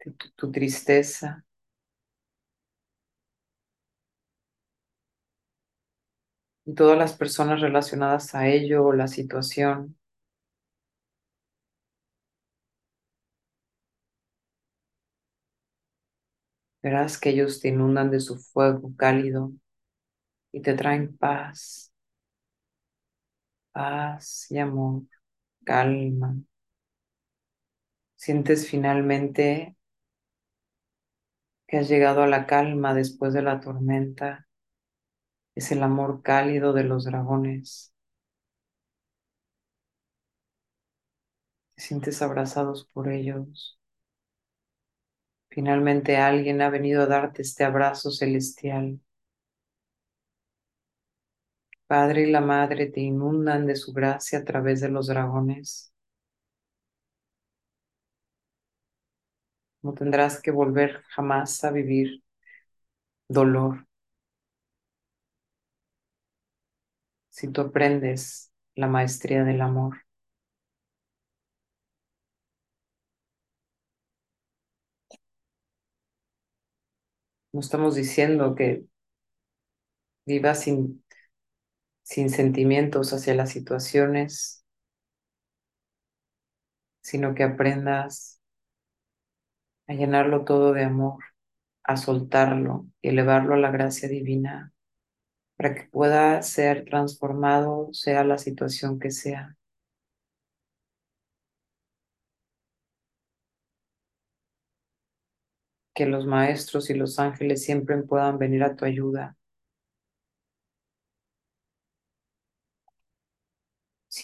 tu, 0.00 0.10
tu 0.36 0.50
tristeza, 0.52 1.44
y 6.66 6.74
todas 6.74 6.98
las 6.98 7.14
personas 7.14 7.62
relacionadas 7.62 8.34
a 8.34 8.46
ello 8.48 8.84
o 8.84 8.92
la 8.92 9.08
situación. 9.08 9.96
Verás 16.82 17.18
que 17.18 17.28
ellos 17.30 17.60
te 17.60 17.68
inundan 17.68 18.10
de 18.10 18.18
su 18.20 18.38
fuego 18.38 18.94
cálido 18.96 19.52
y 20.52 20.62
te 20.62 20.74
traen 20.74 21.16
paz, 21.16 21.92
paz 23.76 24.46
y 24.50 24.58
amor, 24.58 25.02
calma. 25.64 26.36
Sientes 28.16 28.68
finalmente 28.68 29.74
que 31.68 31.76
has 31.78 31.88
llegado 31.88 32.22
a 32.24 32.26
la 32.26 32.44
calma 32.44 32.92
después 32.92 33.32
de 33.32 33.42
la 33.42 33.60
tormenta. 33.60 34.48
Es 35.56 35.72
el 35.72 35.82
amor 35.82 36.22
cálido 36.22 36.72
de 36.72 36.84
los 36.84 37.04
dragones. 37.04 37.92
Te 41.74 41.80
sientes 41.82 42.20
abrazados 42.20 42.84
por 42.92 43.10
ellos. 43.10 43.78
Finalmente 45.50 46.18
alguien 46.18 46.62
ha 46.62 46.70
venido 46.70 47.02
a 47.02 47.06
darte 47.06 47.42
este 47.42 47.64
abrazo 47.64 48.12
celestial. 48.12 49.00
Padre 51.88 52.22
y 52.28 52.30
la 52.30 52.40
Madre 52.40 52.86
te 52.86 53.00
inundan 53.00 53.66
de 53.66 53.74
su 53.74 53.92
gracia 53.92 54.38
a 54.38 54.44
través 54.44 54.80
de 54.80 54.88
los 54.88 55.08
dragones. 55.08 55.92
No 59.82 59.94
tendrás 59.94 60.42
que 60.42 60.50
volver 60.50 61.02
jamás 61.08 61.64
a 61.64 61.70
vivir 61.70 62.22
dolor. 63.28 63.86
Si 67.30 67.46
tú 67.52 67.60
aprendes 67.60 68.50
la 68.74 68.88
maestría 68.88 69.44
del 69.44 69.60
amor. 69.60 69.98
No 77.52 77.58
estamos 77.60 77.96
diciendo 77.96 78.54
que 78.54 78.84
vivas 80.24 80.60
sin, 80.62 81.02
sin 82.06 82.30
sentimientos 82.30 83.12
hacia 83.12 83.34
las 83.34 83.50
situaciones, 83.50 84.64
sino 87.00 87.34
que 87.34 87.42
aprendas 87.44 88.40
a 89.88 89.94
llenarlo 89.94 90.44
todo 90.44 90.72
de 90.72 90.84
amor, 90.84 91.24
a 91.84 91.96
soltarlo 91.96 92.86
y 93.02 93.10
elevarlo 93.10 93.54
a 93.54 93.58
la 93.58 93.70
gracia 93.70 94.08
divina 94.08 94.72
para 95.56 95.74
que 95.74 95.84
pueda 95.84 96.42
ser 96.42 96.84
transformado, 96.86 97.90
sea 97.92 98.24
la 98.24 98.38
situación 98.38 98.98
que 99.00 99.10
sea. 99.12 99.56
Que 105.94 106.06
los 106.06 106.26
maestros 106.26 106.90
y 106.90 106.94
los 106.94 107.18
ángeles 107.18 107.64
siempre 107.64 108.00
puedan 108.04 108.38
venir 108.38 108.62
a 108.62 108.76
tu 108.76 108.84
ayuda. 108.84 109.36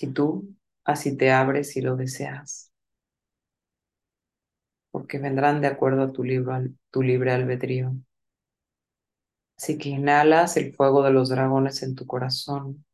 Si 0.03 0.13
tú 0.13 0.55
así 0.85 1.17
te 1.17 1.31
abres 1.33 1.77
y 1.79 1.81
lo 1.81 1.97
deseas 1.97 2.73
porque 4.93 5.19
vendrán 5.19 5.61
de 5.61 5.67
acuerdo 5.67 6.03
a 6.05 6.13
tu, 6.13 6.23
tu 6.91 7.03
libre 7.03 7.33
albedrío. 7.33 7.95
Así 9.57 9.79
que 9.79 9.89
inhalas 9.89 10.59
el 10.59 10.75
fuego 10.75 11.03
de 11.03 11.11
los 11.11 11.31
dragones 11.31 11.83
en 11.83 11.95
tu 11.95 12.07
corazón. 12.07 12.85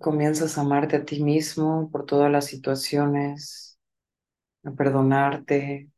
Comienzas 0.00 0.56
a 0.58 0.62
amarte 0.62 0.96
a 0.96 1.04
ti 1.04 1.22
mismo 1.22 1.90
por 1.90 2.04
todas 2.06 2.30
las 2.30 2.46
situaciones, 2.46 3.78
a 4.64 4.72
perdonarte, 4.72 5.90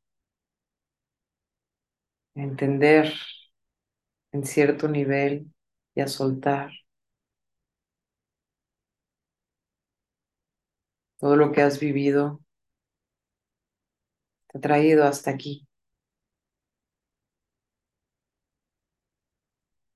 a 2.36 2.40
entender 2.42 3.12
en 4.32 4.44
cierto 4.44 4.88
nivel 4.88 5.52
y 5.94 6.00
a 6.00 6.08
soltar 6.08 6.70
todo 11.20 11.36
lo 11.36 11.52
que 11.52 11.62
has 11.62 11.78
vivido, 11.78 12.40
te 14.48 14.58
ha 14.58 14.60
traído 14.60 15.04
hasta 15.04 15.30
aquí. 15.30 15.66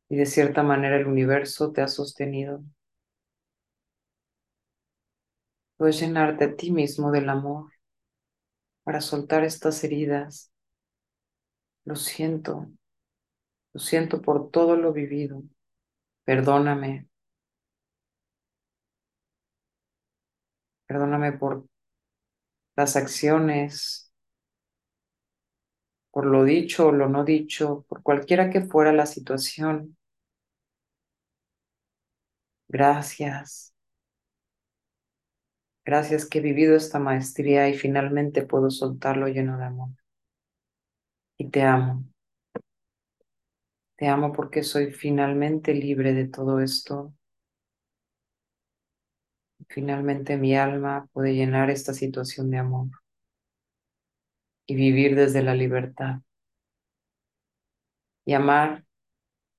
Y 0.09 0.17
de 0.17 0.25
cierta 0.25 0.63
manera 0.63 0.97
el 0.97 1.07
universo 1.07 1.71
te 1.73 1.83
ha 1.83 1.89
sostenido. 1.89 2.63
Puedes 5.77 6.01
llenarte 6.01 6.47
a 6.47 6.57
ti 6.57 6.73
mismo 6.73 7.13
del 7.13 7.29
amor 7.29 7.71
para 8.83 9.01
soltar 9.01 9.45
estas 9.45 9.83
heridas. 9.85 10.51
Lo 11.85 11.97
siento, 11.97 12.69
lo 13.75 13.81
siento 13.81 14.23
por 14.23 14.51
todo 14.51 14.77
lo 14.77 14.93
vivido. 14.93 15.43
Perdóname. 16.25 17.09
Perdóname 20.95 21.33
por 21.33 21.67
las 22.77 22.95
acciones, 22.95 24.13
por 26.13 26.25
lo 26.25 26.45
dicho 26.45 26.87
o 26.87 26.93
lo 26.93 27.09
no 27.11 27.25
dicho, 27.25 27.85
por 27.89 28.03
cualquiera 28.03 28.49
que 28.49 28.63
fuera 28.63 28.93
la 28.93 29.07
situación. 29.07 29.97
Gracias. 32.69 33.73
Gracias 35.87 36.27
que 36.27 36.41
he 36.41 36.43
vivido 36.43 36.77
esta 36.77 36.99
maestría 36.99 37.71
y 37.71 37.75
finalmente 37.79 38.43
puedo 38.43 38.69
soltarlo 38.71 39.29
lleno 39.29 39.57
de 39.57 39.65
amor. 39.65 39.89
Y 41.39 41.49
te 41.51 41.63
amo. 41.63 42.05
Te 43.97 44.07
amo 44.07 44.33
porque 44.33 44.63
soy 44.63 44.93
finalmente 44.93 45.75
libre 45.75 46.13
de 46.15 46.29
todo 46.29 46.61
esto. 46.61 47.13
Finalmente 49.69 50.37
mi 50.37 50.57
alma 50.57 51.09
puede 51.13 51.35
llenar 51.35 51.71
esta 51.71 51.93
situación 51.93 52.51
de 52.51 52.59
amor 52.59 52.89
y 54.67 54.75
vivir 54.75 55.17
desde 55.17 55.43
la 55.43 55.55
libertad. 55.55 56.21
Y 58.27 58.33
amar 58.35 58.85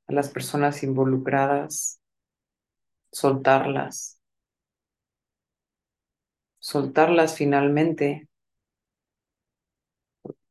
a 0.07 0.13
las 0.13 0.29
personas 0.29 0.83
involucradas, 0.83 2.01
soltarlas, 3.11 4.19
soltarlas 6.59 7.35
finalmente 7.35 8.27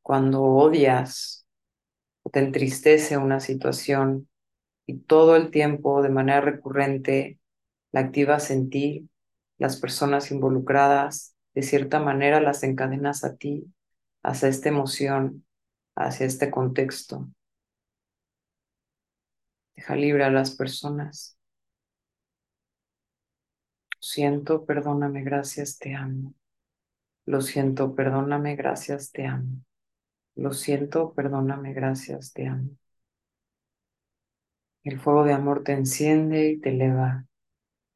cuando 0.01 0.43
odias 0.43 1.47
o 2.23 2.29
te 2.29 2.39
entristece 2.39 3.17
una 3.17 3.39
situación 3.39 4.29
y 4.85 4.99
todo 4.99 5.35
el 5.35 5.51
tiempo 5.51 6.01
de 6.01 6.09
manera 6.09 6.41
recurrente 6.41 7.39
la 7.91 8.01
activas 8.01 8.51
en 8.51 8.69
ti, 8.69 9.09
las 9.57 9.77
personas 9.77 10.31
involucradas, 10.31 11.35
de 11.53 11.63
cierta 11.63 11.99
manera 11.99 12.41
las 12.41 12.63
encadenas 12.63 13.23
a 13.23 13.35
ti, 13.35 13.73
hacia 14.23 14.49
esta 14.49 14.69
emoción, 14.69 15.45
hacia 15.95 16.25
este 16.25 16.51
contexto. 16.51 17.29
Deja 19.75 19.95
libre 19.95 20.23
a 20.23 20.29
las 20.29 20.55
personas. 20.55 21.37
Lo 23.91 24.01
siento, 24.01 24.65
perdóname, 24.65 25.23
gracias, 25.23 25.77
te 25.77 25.95
amo. 25.95 26.33
Lo 27.25 27.41
siento, 27.41 27.95
perdóname, 27.95 28.55
gracias, 28.55 29.11
te 29.11 29.25
amo. 29.25 29.61
Lo 30.35 30.53
siento, 30.53 31.13
perdóname, 31.13 31.73
gracias, 31.73 32.33
te 32.33 32.47
amo. 32.47 32.69
El 34.83 35.01
fuego 35.01 35.25
de 35.25 35.33
amor 35.33 35.63
te 35.63 35.73
enciende 35.73 36.49
y 36.49 36.61
te 36.61 36.69
eleva 36.69 37.25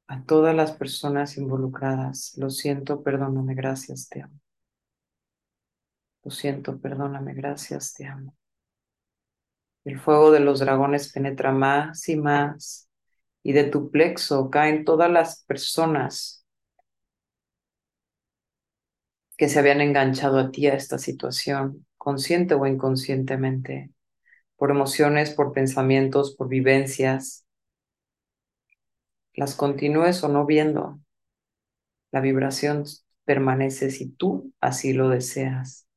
a 0.10 0.24
todas 0.24 0.56
las 0.56 0.72
personas 0.72 1.38
involucradas. 1.38 2.34
Lo 2.36 2.50
siento, 2.50 3.04
perdóname, 3.04 3.54
gracias, 3.54 4.10
te 4.10 4.24
amo. 4.24 4.40
Lo 6.24 6.32
siento, 6.32 6.80
perdóname, 6.82 7.36
gracias, 7.36 7.94
te 7.94 8.08
amo. 8.08 8.36
El 9.86 10.00
fuego 10.00 10.32
de 10.32 10.40
los 10.40 10.60
dragones 10.60 11.12
penetra 11.14 11.52
más 11.52 12.10
y 12.10 12.16
más 12.16 12.90
y 13.44 13.54
de 13.54 13.66
tu 13.66 13.92
plexo 13.92 14.50
caen 14.50 14.84
todas 14.84 15.12
las 15.12 15.44
personas 15.44 16.44
que 19.38 19.48
se 19.48 19.60
habían 19.60 19.80
enganchado 19.80 20.40
a 20.40 20.50
ti 20.50 20.66
a 20.66 20.74
esta 20.74 20.98
situación, 20.98 21.86
consciente 21.98 22.56
o 22.56 22.66
inconscientemente, 22.66 23.92
por 24.58 24.72
emociones, 24.72 25.30
por 25.30 25.54
pensamientos, 25.54 26.36
por 26.36 26.50
vivencias, 26.50 27.46
las 29.40 29.56
continúes 29.56 30.22
o 30.26 30.28
no 30.28 30.46
viendo, 30.46 31.00
la 32.12 32.20
vibración 32.20 32.84
permanece 33.24 33.90
si 33.90 34.10
tú 34.10 34.52
así 34.60 34.92
lo 34.92 35.08
deseas. 35.08 35.88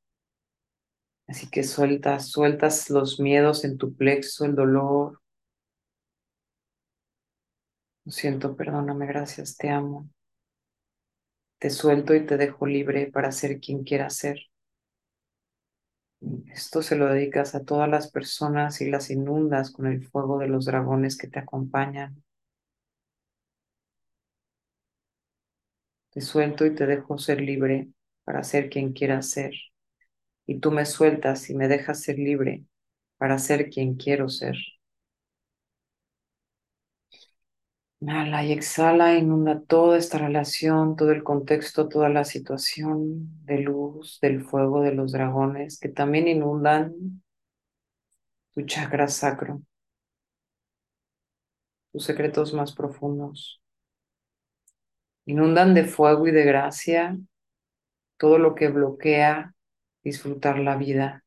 Así 1.27 1.51
que 1.51 1.65
sueltas, 1.65 2.29
sueltas 2.29 2.89
los 2.89 3.19
miedos 3.19 3.65
en 3.65 3.79
tu 3.79 3.97
plexo, 3.97 4.45
el 4.45 4.55
dolor. 4.55 5.21
Lo 8.05 8.13
siento, 8.13 8.55
perdóname, 8.55 9.07
gracias, 9.07 9.57
te 9.57 9.71
amo. 9.71 10.09
Te 11.59 11.71
suelto 11.71 12.15
y 12.15 12.25
te 12.25 12.37
dejo 12.37 12.67
libre 12.67 13.11
para 13.11 13.33
ser 13.33 13.59
quien 13.59 13.83
quieras 13.83 14.15
ser. 14.15 14.39
Esto 16.53 16.81
se 16.81 16.95
lo 16.95 17.09
dedicas 17.09 17.57
a 17.57 17.65
todas 17.65 17.89
las 17.89 18.09
personas 18.09 18.81
y 18.81 18.89
las 18.89 19.11
inundas 19.11 19.73
con 19.73 19.89
el 19.89 20.07
fuego 20.07 20.39
de 20.39 20.47
los 20.47 20.67
dragones 20.67 21.17
que 21.17 21.27
te 21.27 21.41
acompañan. 21.41 22.23
Te 26.13 26.21
suelto 26.23 26.65
y 26.65 26.75
te 26.75 26.87
dejo 26.87 27.19
ser 27.19 27.41
libre 27.41 27.89
para 28.25 28.45
ser 28.45 28.71
quien 28.71 28.93
quieras 28.93 29.31
ser. 29.31 29.53
Y 30.47 30.61
tú 30.61 30.71
me 30.73 30.87
sueltas 30.87 31.51
y 31.51 31.55
me 31.57 31.69
dejas 31.69 32.03
ser 32.03 32.19
libre 32.19 32.65
para 33.19 33.39
ser 33.39 33.71
quien 33.71 33.97
quiero 33.97 34.29
ser. 34.29 34.57
Inhala 38.03 38.45
y 38.45 38.53
exhala, 38.53 39.15
inunda 39.17 39.63
toda 39.63 39.97
esta 39.97 40.19
relación, 40.19 40.95
todo 40.95 41.11
el 41.11 41.23
contexto, 41.25 41.89
toda 41.89 42.11
la 42.11 42.25
situación 42.27 43.45
de 43.47 43.61
luz, 43.61 44.19
del 44.21 44.45
fuego 44.45 44.83
de 44.83 44.93
los 44.93 45.13
dragones 45.13 45.79
que 45.81 45.89
también 45.89 46.29
inundan 46.29 47.23
tu 48.55 48.63
chakra 48.67 49.09
sacro, 49.09 49.61
tus 51.91 52.05
secretos 52.05 52.53
más 52.53 52.73
profundos. 52.75 53.62
Inundan 55.27 55.75
de 55.75 55.85
fuego 55.85 56.29
y 56.29 56.31
de 56.31 56.45
gracia 56.45 57.19
todo 58.17 58.39
lo 58.39 58.55
que 58.55 58.69
bloquea 58.69 59.55
disfrutar 60.03 60.59
la 60.59 60.77
vida, 60.77 61.25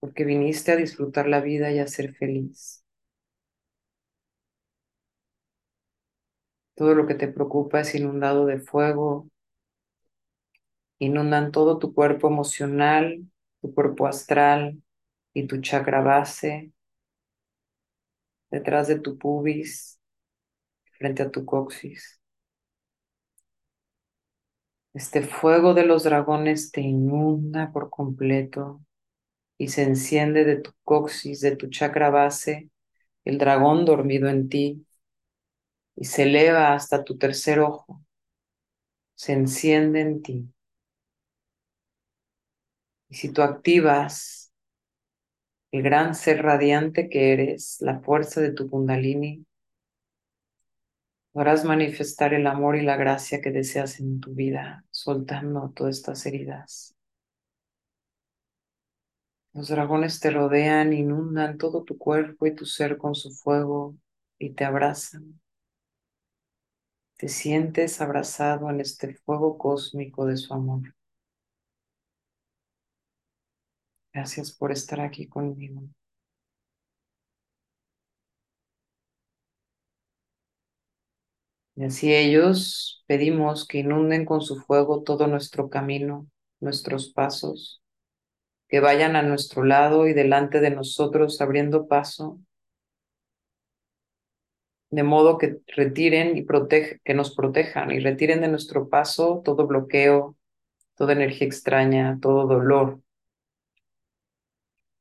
porque 0.00 0.24
viniste 0.26 0.72
a 0.72 0.76
disfrutar 0.76 1.26
la 1.28 1.40
vida 1.40 1.72
y 1.72 1.78
a 1.78 1.86
ser 1.86 2.14
feliz. 2.14 2.84
Todo 6.74 6.94
lo 6.94 7.06
que 7.06 7.14
te 7.14 7.28
preocupa 7.28 7.80
es 7.80 7.94
inundado 7.94 8.44
de 8.44 8.58
fuego. 8.60 9.26
Inundan 11.00 11.52
todo 11.52 11.78
tu 11.78 11.92
cuerpo 11.92 12.28
emocional, 12.28 13.24
tu 13.60 13.74
cuerpo 13.74 14.06
astral 14.06 14.82
y 15.34 15.46
tu 15.46 15.60
chakra 15.60 16.00
base, 16.00 16.72
detrás 18.50 18.86
de 18.88 19.00
tu 19.00 19.18
pubis, 19.18 20.00
frente 20.98 21.22
a 21.24 21.30
tu 21.30 21.44
coxis. 21.46 22.21
Este 24.94 25.22
fuego 25.22 25.74
de 25.74 25.86
los 25.86 26.04
dragones 26.04 26.70
te 26.70 26.82
inunda 26.82 27.72
por 27.72 27.88
completo 27.90 28.82
y 29.58 29.68
se 29.68 29.84
enciende 29.84 30.44
de 30.44 30.56
tu 30.56 30.72
coxis, 30.84 31.40
de 31.40 31.56
tu 31.56 31.68
chakra 31.68 32.10
base, 32.10 32.70
el 33.24 33.38
dragón 33.38 33.84
dormido 33.84 34.28
en 34.28 34.48
ti, 34.48 34.86
y 35.96 36.04
se 36.04 36.24
eleva 36.24 36.74
hasta 36.74 37.04
tu 37.04 37.16
tercer 37.18 37.60
ojo, 37.60 38.02
se 39.14 39.32
enciende 39.32 40.00
en 40.00 40.22
ti. 40.22 40.48
Y 43.08 43.14
si 43.14 43.32
tú 43.32 43.42
activas 43.42 44.52
el 45.70 45.82
gran 45.82 46.14
ser 46.14 46.42
radiante 46.42 47.08
que 47.08 47.32
eres, 47.32 47.78
la 47.80 48.00
fuerza 48.00 48.40
de 48.40 48.52
tu 48.52 48.68
kundalini, 48.70 49.44
podrás 51.32 51.64
manifestar 51.64 52.34
el 52.34 52.46
amor 52.46 52.76
y 52.76 52.82
la 52.82 52.96
gracia 52.96 53.40
que 53.40 53.50
deseas 53.50 54.00
en 54.00 54.20
tu 54.20 54.34
vida, 54.34 54.84
soltando 54.90 55.72
todas 55.74 55.96
estas 55.98 56.24
heridas. 56.26 56.94
Los 59.54 59.68
dragones 59.68 60.20
te 60.20 60.30
rodean, 60.30 60.92
inundan 60.92 61.58
todo 61.58 61.84
tu 61.84 61.98
cuerpo 61.98 62.46
y 62.46 62.54
tu 62.54 62.64
ser 62.64 62.96
con 62.96 63.14
su 63.14 63.30
fuego 63.30 63.96
y 64.38 64.50
te 64.50 64.64
abrazan 64.64 65.42
Te 67.22 67.28
sientes 67.28 68.00
abrazado 68.00 68.68
en 68.68 68.80
este 68.80 69.14
fuego 69.14 69.56
cósmico 69.56 70.26
de 70.26 70.36
su 70.36 70.52
amor. 70.52 70.92
Gracias 74.12 74.50
por 74.50 74.72
estar 74.72 75.00
aquí 75.00 75.28
conmigo. 75.28 75.82
Y 81.82 81.84
así 81.84 82.14
ellos 82.14 83.02
pedimos 83.08 83.66
que 83.66 83.78
inunden 83.78 84.24
con 84.24 84.40
su 84.40 84.54
fuego 84.54 85.02
todo 85.02 85.26
nuestro 85.26 85.68
camino, 85.68 86.28
nuestros 86.60 87.12
pasos, 87.12 87.82
que 88.68 88.78
vayan 88.78 89.16
a 89.16 89.22
nuestro 89.22 89.64
lado 89.64 90.06
y 90.06 90.12
delante 90.12 90.60
de 90.60 90.70
nosotros 90.70 91.40
abriendo 91.40 91.88
paso, 91.88 92.38
de 94.90 95.02
modo 95.02 95.38
que 95.38 95.58
retiren 95.74 96.36
y 96.36 96.46
que 97.02 97.14
nos 97.14 97.34
protejan 97.34 97.90
y 97.90 97.98
retiren 97.98 98.42
de 98.42 98.48
nuestro 98.48 98.88
paso 98.88 99.42
todo 99.44 99.66
bloqueo, 99.66 100.36
toda 100.94 101.14
energía 101.14 101.48
extraña, 101.48 102.16
todo 102.22 102.46
dolor, 102.46 103.00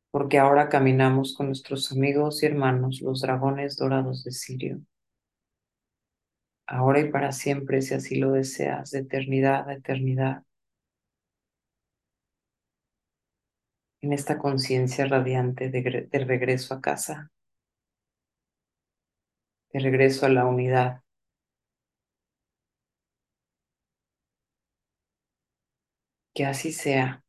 porque 0.10 0.40
ahora 0.40 0.68
caminamos 0.68 1.36
con 1.36 1.46
nuestros 1.46 1.92
amigos 1.92 2.42
y 2.42 2.48
hermanos, 2.48 3.02
los 3.02 3.22
dragones 3.22 3.78
dorados 3.78 4.24
de 4.24 4.32
Sirio 4.32 4.82
ahora 6.68 6.99
y 7.01 7.12
para 7.12 7.32
siempre, 7.32 7.82
si 7.82 7.93
así 7.93 8.16
lo 8.16 8.32
deseas, 8.32 8.91
de 8.91 8.99
eternidad 8.99 9.70
a 9.70 9.74
eternidad. 9.74 10.43
En 14.01 14.14
esta 14.14 14.38
conciencia 14.38 15.05
radiante 15.05 15.70
de, 15.70 16.07
de, 16.12 16.20
regreso 16.26 16.74
a 16.76 16.82
casa, 16.82 17.32
de 19.74 19.80
regreso 19.80 20.26
a 20.26 20.30
la 20.30 20.45
unidad. 20.45 21.01
Que 26.34 26.45
así 26.45 26.72
sea, 26.74 27.24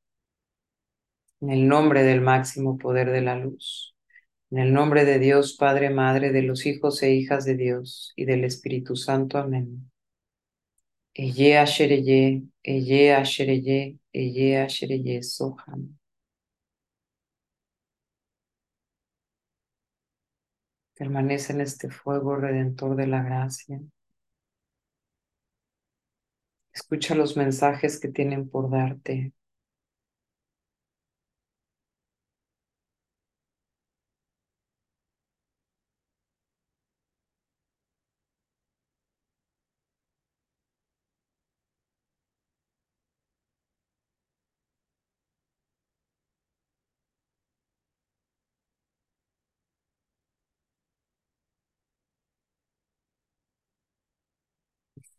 en 1.42 1.50
el 1.50 1.68
nombre 1.68 2.02
del 2.04 2.20
máximo 2.22 2.78
poder 2.78 3.10
de 3.10 3.20
la 3.20 3.34
luz, 3.36 3.91
en 4.52 4.58
el 4.58 4.74
nombre 4.74 5.06
de 5.06 5.18
Dios, 5.18 5.56
Padre, 5.56 5.88
Madre, 5.88 6.30
de 6.30 6.42
los 6.42 6.66
hijos 6.66 7.02
e 7.02 7.12
hijas 7.14 7.46
de 7.46 7.56
Dios 7.56 8.12
y 8.16 8.26
del 8.26 8.44
Espíritu 8.44 8.96
Santo. 8.96 9.38
Amén. 9.38 9.90
Eye 11.14 11.56
Ashereye, 11.58 12.42
Eye 12.62 13.14
Ashereye, 13.14 13.98
Eye 14.12 14.58
Ashereye 14.58 15.22
Soham. 15.22 15.96
Permanece 20.94 21.54
en 21.54 21.62
este 21.62 21.90
fuego 21.90 22.36
redentor 22.36 22.94
de 22.94 23.06
la 23.06 23.22
gracia. 23.22 23.80
Escucha 26.74 27.14
los 27.14 27.38
mensajes 27.38 27.98
que 27.98 28.08
tienen 28.08 28.50
por 28.50 28.70
darte. 28.70 29.32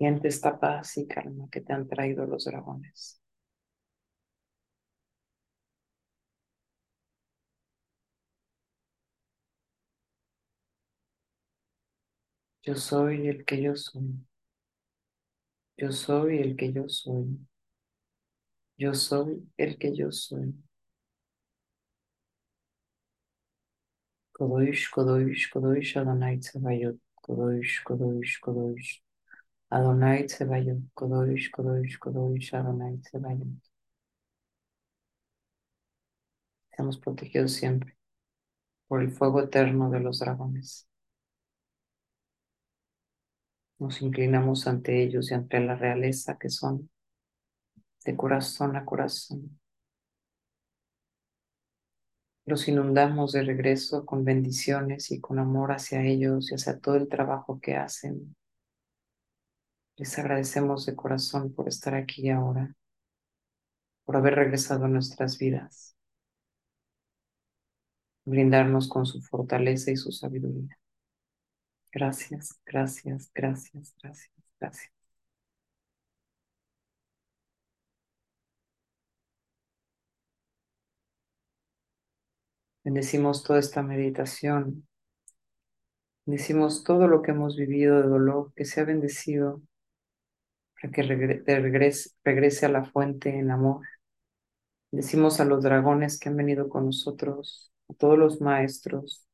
Siente 0.03 0.27
esta 0.27 0.59
paz 0.59 0.97
y 0.97 1.07
calma 1.07 1.47
que 1.49 1.61
te 1.61 1.71
han 1.71 1.87
traído 1.87 2.25
los 2.25 2.43
dragones. 2.43 3.21
Yo 12.63 12.75
soy 12.75 13.27
el 13.29 13.45
que 13.45 13.61
yo 13.61 13.73
soy. 13.75 14.25
Yo 15.77 15.91
soy 15.91 16.39
el 16.39 16.55
que 16.55 16.73
yo 16.73 16.89
soy. 16.89 17.37
Yo 18.77 18.93
soy 18.93 19.49
el 19.57 19.79
que 19.79 19.95
yo 19.95 20.11
soy. 20.11 20.53
Kodosh, 24.37 24.91
Kodosh, 24.91 25.49
Kodosh, 25.51 25.95
Adonai 25.97 26.37
Tzebayot. 26.39 26.99
Kodosh, 27.23 27.83
Kodosh, 27.83 28.39
Kodosh. 28.41 29.02
Adonai 29.73 30.25
Tzebayot. 30.27 30.81
Kodosh, 30.93 31.49
Kodosh, 31.49 31.97
Kodosh, 31.97 32.53
Adonai 32.53 32.97
Tzebayot. 32.99 33.59
Seamos 36.69 36.97
protegidos 36.99 37.53
siempre 37.53 37.97
por 38.87 39.01
el 39.01 39.11
fuego 39.11 39.41
eterno 39.41 39.89
de 39.89 39.99
los 39.99 40.19
dragones. 40.19 40.87
Nos 43.79 44.01
inclinamos 44.03 44.67
ante 44.67 45.01
ellos 45.03 45.31
y 45.31 45.33
ante 45.33 45.59
la 45.59 45.75
realeza 45.75 46.37
que 46.37 46.49
son 46.49 46.89
de 48.05 48.15
corazón 48.15 48.75
a 48.75 48.85
corazón. 48.85 49.59
Los 52.45 52.67
inundamos 52.67 53.31
de 53.31 53.41
regreso 53.41 54.05
con 54.05 54.23
bendiciones 54.23 55.11
y 55.11 55.19
con 55.19 55.39
amor 55.39 55.71
hacia 55.71 56.03
ellos 56.03 56.51
y 56.51 56.55
hacia 56.55 56.79
todo 56.79 56.95
el 56.95 57.07
trabajo 57.07 57.59
que 57.59 57.75
hacen. 57.75 58.35
Les 59.97 60.17
agradecemos 60.19 60.85
de 60.85 60.95
corazón 60.95 61.53
por 61.53 61.67
estar 61.67 61.95
aquí 61.95 62.29
ahora, 62.29 62.75
por 64.05 64.15
haber 64.17 64.35
regresado 64.35 64.85
a 64.85 64.87
nuestras 64.87 65.37
vidas, 65.37 65.95
brindarnos 68.25 68.87
con 68.89 69.05
su 69.05 69.21
fortaleza 69.21 69.91
y 69.91 69.97
su 69.97 70.11
sabiduría. 70.11 70.77
Gracias, 71.91 72.59
gracias, 72.65 73.31
gracias, 73.33 73.93
gracias, 74.01 74.31
gracias. 74.59 74.91
Bendecimos 82.83 83.43
toda 83.43 83.59
esta 83.59 83.81
meditación. 83.81 84.87
Bendecimos 86.25 86.83
todo 86.83 87.07
lo 87.07 87.21
que 87.21 87.31
hemos 87.31 87.55
vivido 87.55 88.01
de 88.01 88.07
dolor, 88.07 88.53
que 88.55 88.65
sea 88.65 88.83
bendecido 88.85 89.61
para 90.83 90.91
que 90.91 91.01
regrese, 91.03 92.11
regrese 92.25 92.65
a 92.65 92.69
la 92.69 92.83
fuente 92.83 93.29
en 93.29 93.51
amor. 93.51 93.85
Bendecimos 94.91 95.39
a 95.39 95.45
los 95.45 95.63
dragones 95.63 96.19
que 96.19 96.27
han 96.27 96.35
venido 96.35 96.67
con 96.67 96.87
nosotros, 96.87 97.71
a 97.89 97.93
todos 97.93 98.17
los 98.17 98.41
maestros. 98.41 99.25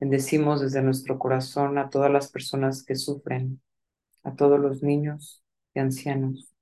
Bendecimos 0.00 0.62
desde 0.62 0.80
nuestro 0.80 1.18
corazón 1.18 1.76
a 1.76 1.90
todas 1.90 2.10
las 2.10 2.30
personas 2.32 2.84
que 2.84 2.94
sufren, 2.94 3.60
a 4.22 4.34
todos 4.34 4.58
los 4.58 4.82
niños 4.82 5.44
y 5.74 5.80
ancianos, 5.80 6.54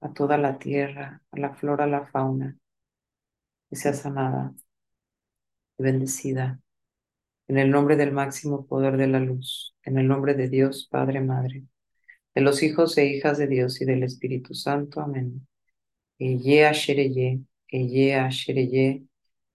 a 0.00 0.14
toda 0.14 0.38
la 0.38 0.58
tierra, 0.58 1.22
a 1.30 1.38
la 1.38 1.54
flora, 1.54 1.84
a 1.84 1.88
la 1.88 2.06
fauna, 2.06 2.56
que 3.68 3.76
sea 3.76 3.92
sanada 3.92 4.54
y 5.76 5.82
bendecida. 5.82 6.58
En 7.48 7.58
el 7.58 7.70
nombre 7.70 7.96
del 7.96 8.12
máximo 8.12 8.66
poder 8.66 8.96
de 8.96 9.08
la 9.08 9.20
luz, 9.20 9.74
en 9.82 9.98
el 9.98 10.08
nombre 10.08 10.32
de 10.34 10.48
Dios, 10.48 10.88
Padre, 10.90 11.20
Madre, 11.20 11.64
de 12.34 12.40
los 12.42 12.62
hijos 12.62 12.96
e 12.98 13.06
hijas 13.06 13.38
de 13.38 13.46
Dios 13.46 13.80
y 13.80 13.84
del 13.84 14.02
Espíritu 14.02 14.54
Santo. 14.54 15.00
Amén. 15.00 15.46
Eye 16.18 16.66
ashereye, 16.66 17.40
eye 17.68 18.14
ashereye, 18.16 19.04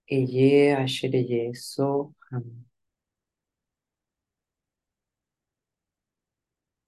eye 0.08 0.74
ashereye, 0.76 1.56
so 1.56 2.16
amén. 2.32 2.68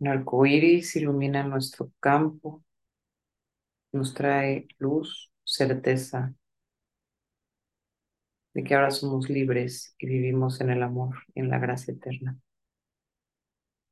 Un 0.02 0.08
arco 0.08 0.46
iris 0.46 0.96
ilumina 0.98 1.44
nuestro 1.44 1.92
campo, 2.02 2.64
nos 3.92 4.14
trae 4.14 4.68
luz, 4.80 5.32
certeza 5.44 6.34
de 8.54 8.64
que 8.64 8.76
ahora 8.76 8.92
somos 8.92 9.30
libres 9.30 9.96
y 9.98 10.08
vivimos 10.08 10.62
en 10.62 10.70
el 10.72 10.84
amor, 10.84 11.16
en 11.36 11.50
la 11.50 11.60
gracia 11.60 11.94
eterna. 11.94 12.38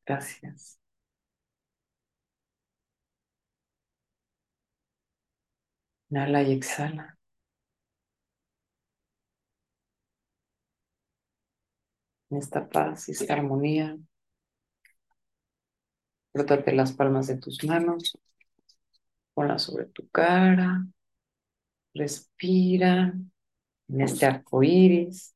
Gracias. 0.05 0.79
Inhala 6.11 6.41
y 6.43 6.51
exhala. 6.51 7.17
En 12.29 12.37
esta 12.37 12.69
paz 12.69 13.09
y 13.09 13.11
esta 13.11 13.33
armonía, 13.33 13.97
frótate 16.31 16.71
las 16.73 16.93
palmas 16.93 17.27
de 17.27 17.35
tus 17.37 17.61
manos, 17.65 18.17
ponlas 19.33 19.63
sobre 19.63 19.85
tu 19.85 20.09
cara, 20.09 20.85
respira 21.93 23.13
en 23.89 24.01
este 24.01 24.25
arco 24.25 24.63
iris 24.63 25.35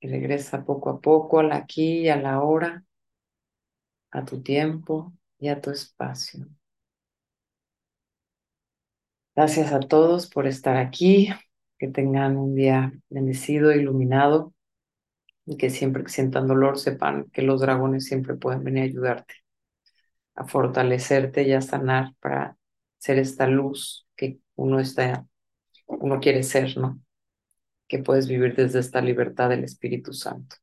y 0.00 0.08
regresa 0.08 0.64
poco 0.64 0.90
a 0.90 1.00
poco 1.00 1.38
al 1.40 1.52
aquí 1.52 2.00
y 2.00 2.08
a 2.08 2.16
la 2.16 2.40
hora. 2.42 2.84
a 4.10 4.22
tu 4.24 4.42
tiempo 4.42 5.14
y 5.38 5.48
a 5.48 5.60
tu 5.62 5.70
espacio. 5.70 6.46
Gracias 9.38 9.72
a 9.72 9.78
todos 9.78 10.28
por 10.28 10.48
estar 10.48 10.76
aquí, 10.76 11.28
que 11.78 11.86
tengan 11.86 12.36
un 12.36 12.56
día 12.56 12.92
bendecido, 13.08 13.70
iluminado 13.70 14.52
y 15.46 15.56
que 15.56 15.70
siempre 15.70 16.02
que 16.02 16.08
sientan 16.10 16.48
dolor 16.48 16.76
sepan 16.76 17.30
que 17.30 17.42
los 17.42 17.60
dragones 17.60 18.04
siempre 18.04 18.34
pueden 18.34 18.64
venir 18.64 18.82
a 18.82 18.86
ayudarte, 18.86 19.34
a 20.34 20.44
fortalecerte 20.44 21.44
y 21.44 21.52
a 21.52 21.60
sanar 21.60 22.14
para 22.18 22.56
ser 22.98 23.20
esta 23.20 23.46
luz 23.46 24.08
que 24.16 24.40
uno 24.56 24.80
está, 24.80 25.24
uno 25.86 26.18
quiere 26.18 26.42
ser, 26.42 26.76
¿no? 26.76 27.00
Que 27.86 28.00
puedes 28.00 28.26
vivir 28.26 28.56
desde 28.56 28.80
esta 28.80 29.00
libertad 29.00 29.50
del 29.50 29.62
Espíritu 29.62 30.14
Santo. 30.14 30.56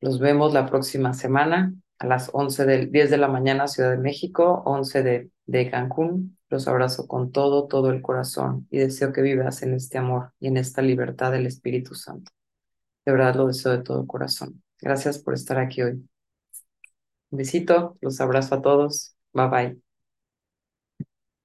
Nos 0.00 0.18
vemos 0.18 0.52
la 0.52 0.66
próxima 0.66 1.14
semana 1.14 1.72
a 1.98 2.06
las 2.06 2.30
11 2.32 2.64
del 2.66 2.90
10 2.92 3.10
de 3.10 3.18
la 3.18 3.28
mañana, 3.28 3.68
Ciudad 3.68 3.90
de 3.90 3.98
México, 3.98 4.62
11 4.66 5.02
de, 5.02 5.30
de 5.46 5.70
Cancún. 5.70 6.38
Los 6.50 6.68
abrazo 6.68 7.06
con 7.08 7.32
todo, 7.32 7.66
todo 7.68 7.90
el 7.90 8.02
corazón 8.02 8.66
y 8.70 8.78
deseo 8.78 9.12
que 9.12 9.22
vivas 9.22 9.62
en 9.62 9.74
este 9.74 9.98
amor 9.98 10.32
y 10.40 10.48
en 10.48 10.56
esta 10.56 10.82
libertad 10.82 11.32
del 11.32 11.46
Espíritu 11.46 11.94
Santo. 11.94 12.32
De 13.06 13.12
verdad 13.12 13.34
lo 13.36 13.48
deseo 13.48 13.72
de 13.72 13.82
todo 13.84 14.06
corazón. 14.06 14.62
Gracias 14.80 15.18
por 15.18 15.34
estar 15.34 15.58
aquí 15.58 15.82
hoy. 15.82 16.08
Un 17.30 17.38
besito, 17.38 17.96
los 18.02 18.20
abrazo 18.20 18.56
a 18.56 18.62
todos. 18.62 19.14
Bye 19.32 19.48
bye. 19.48 19.87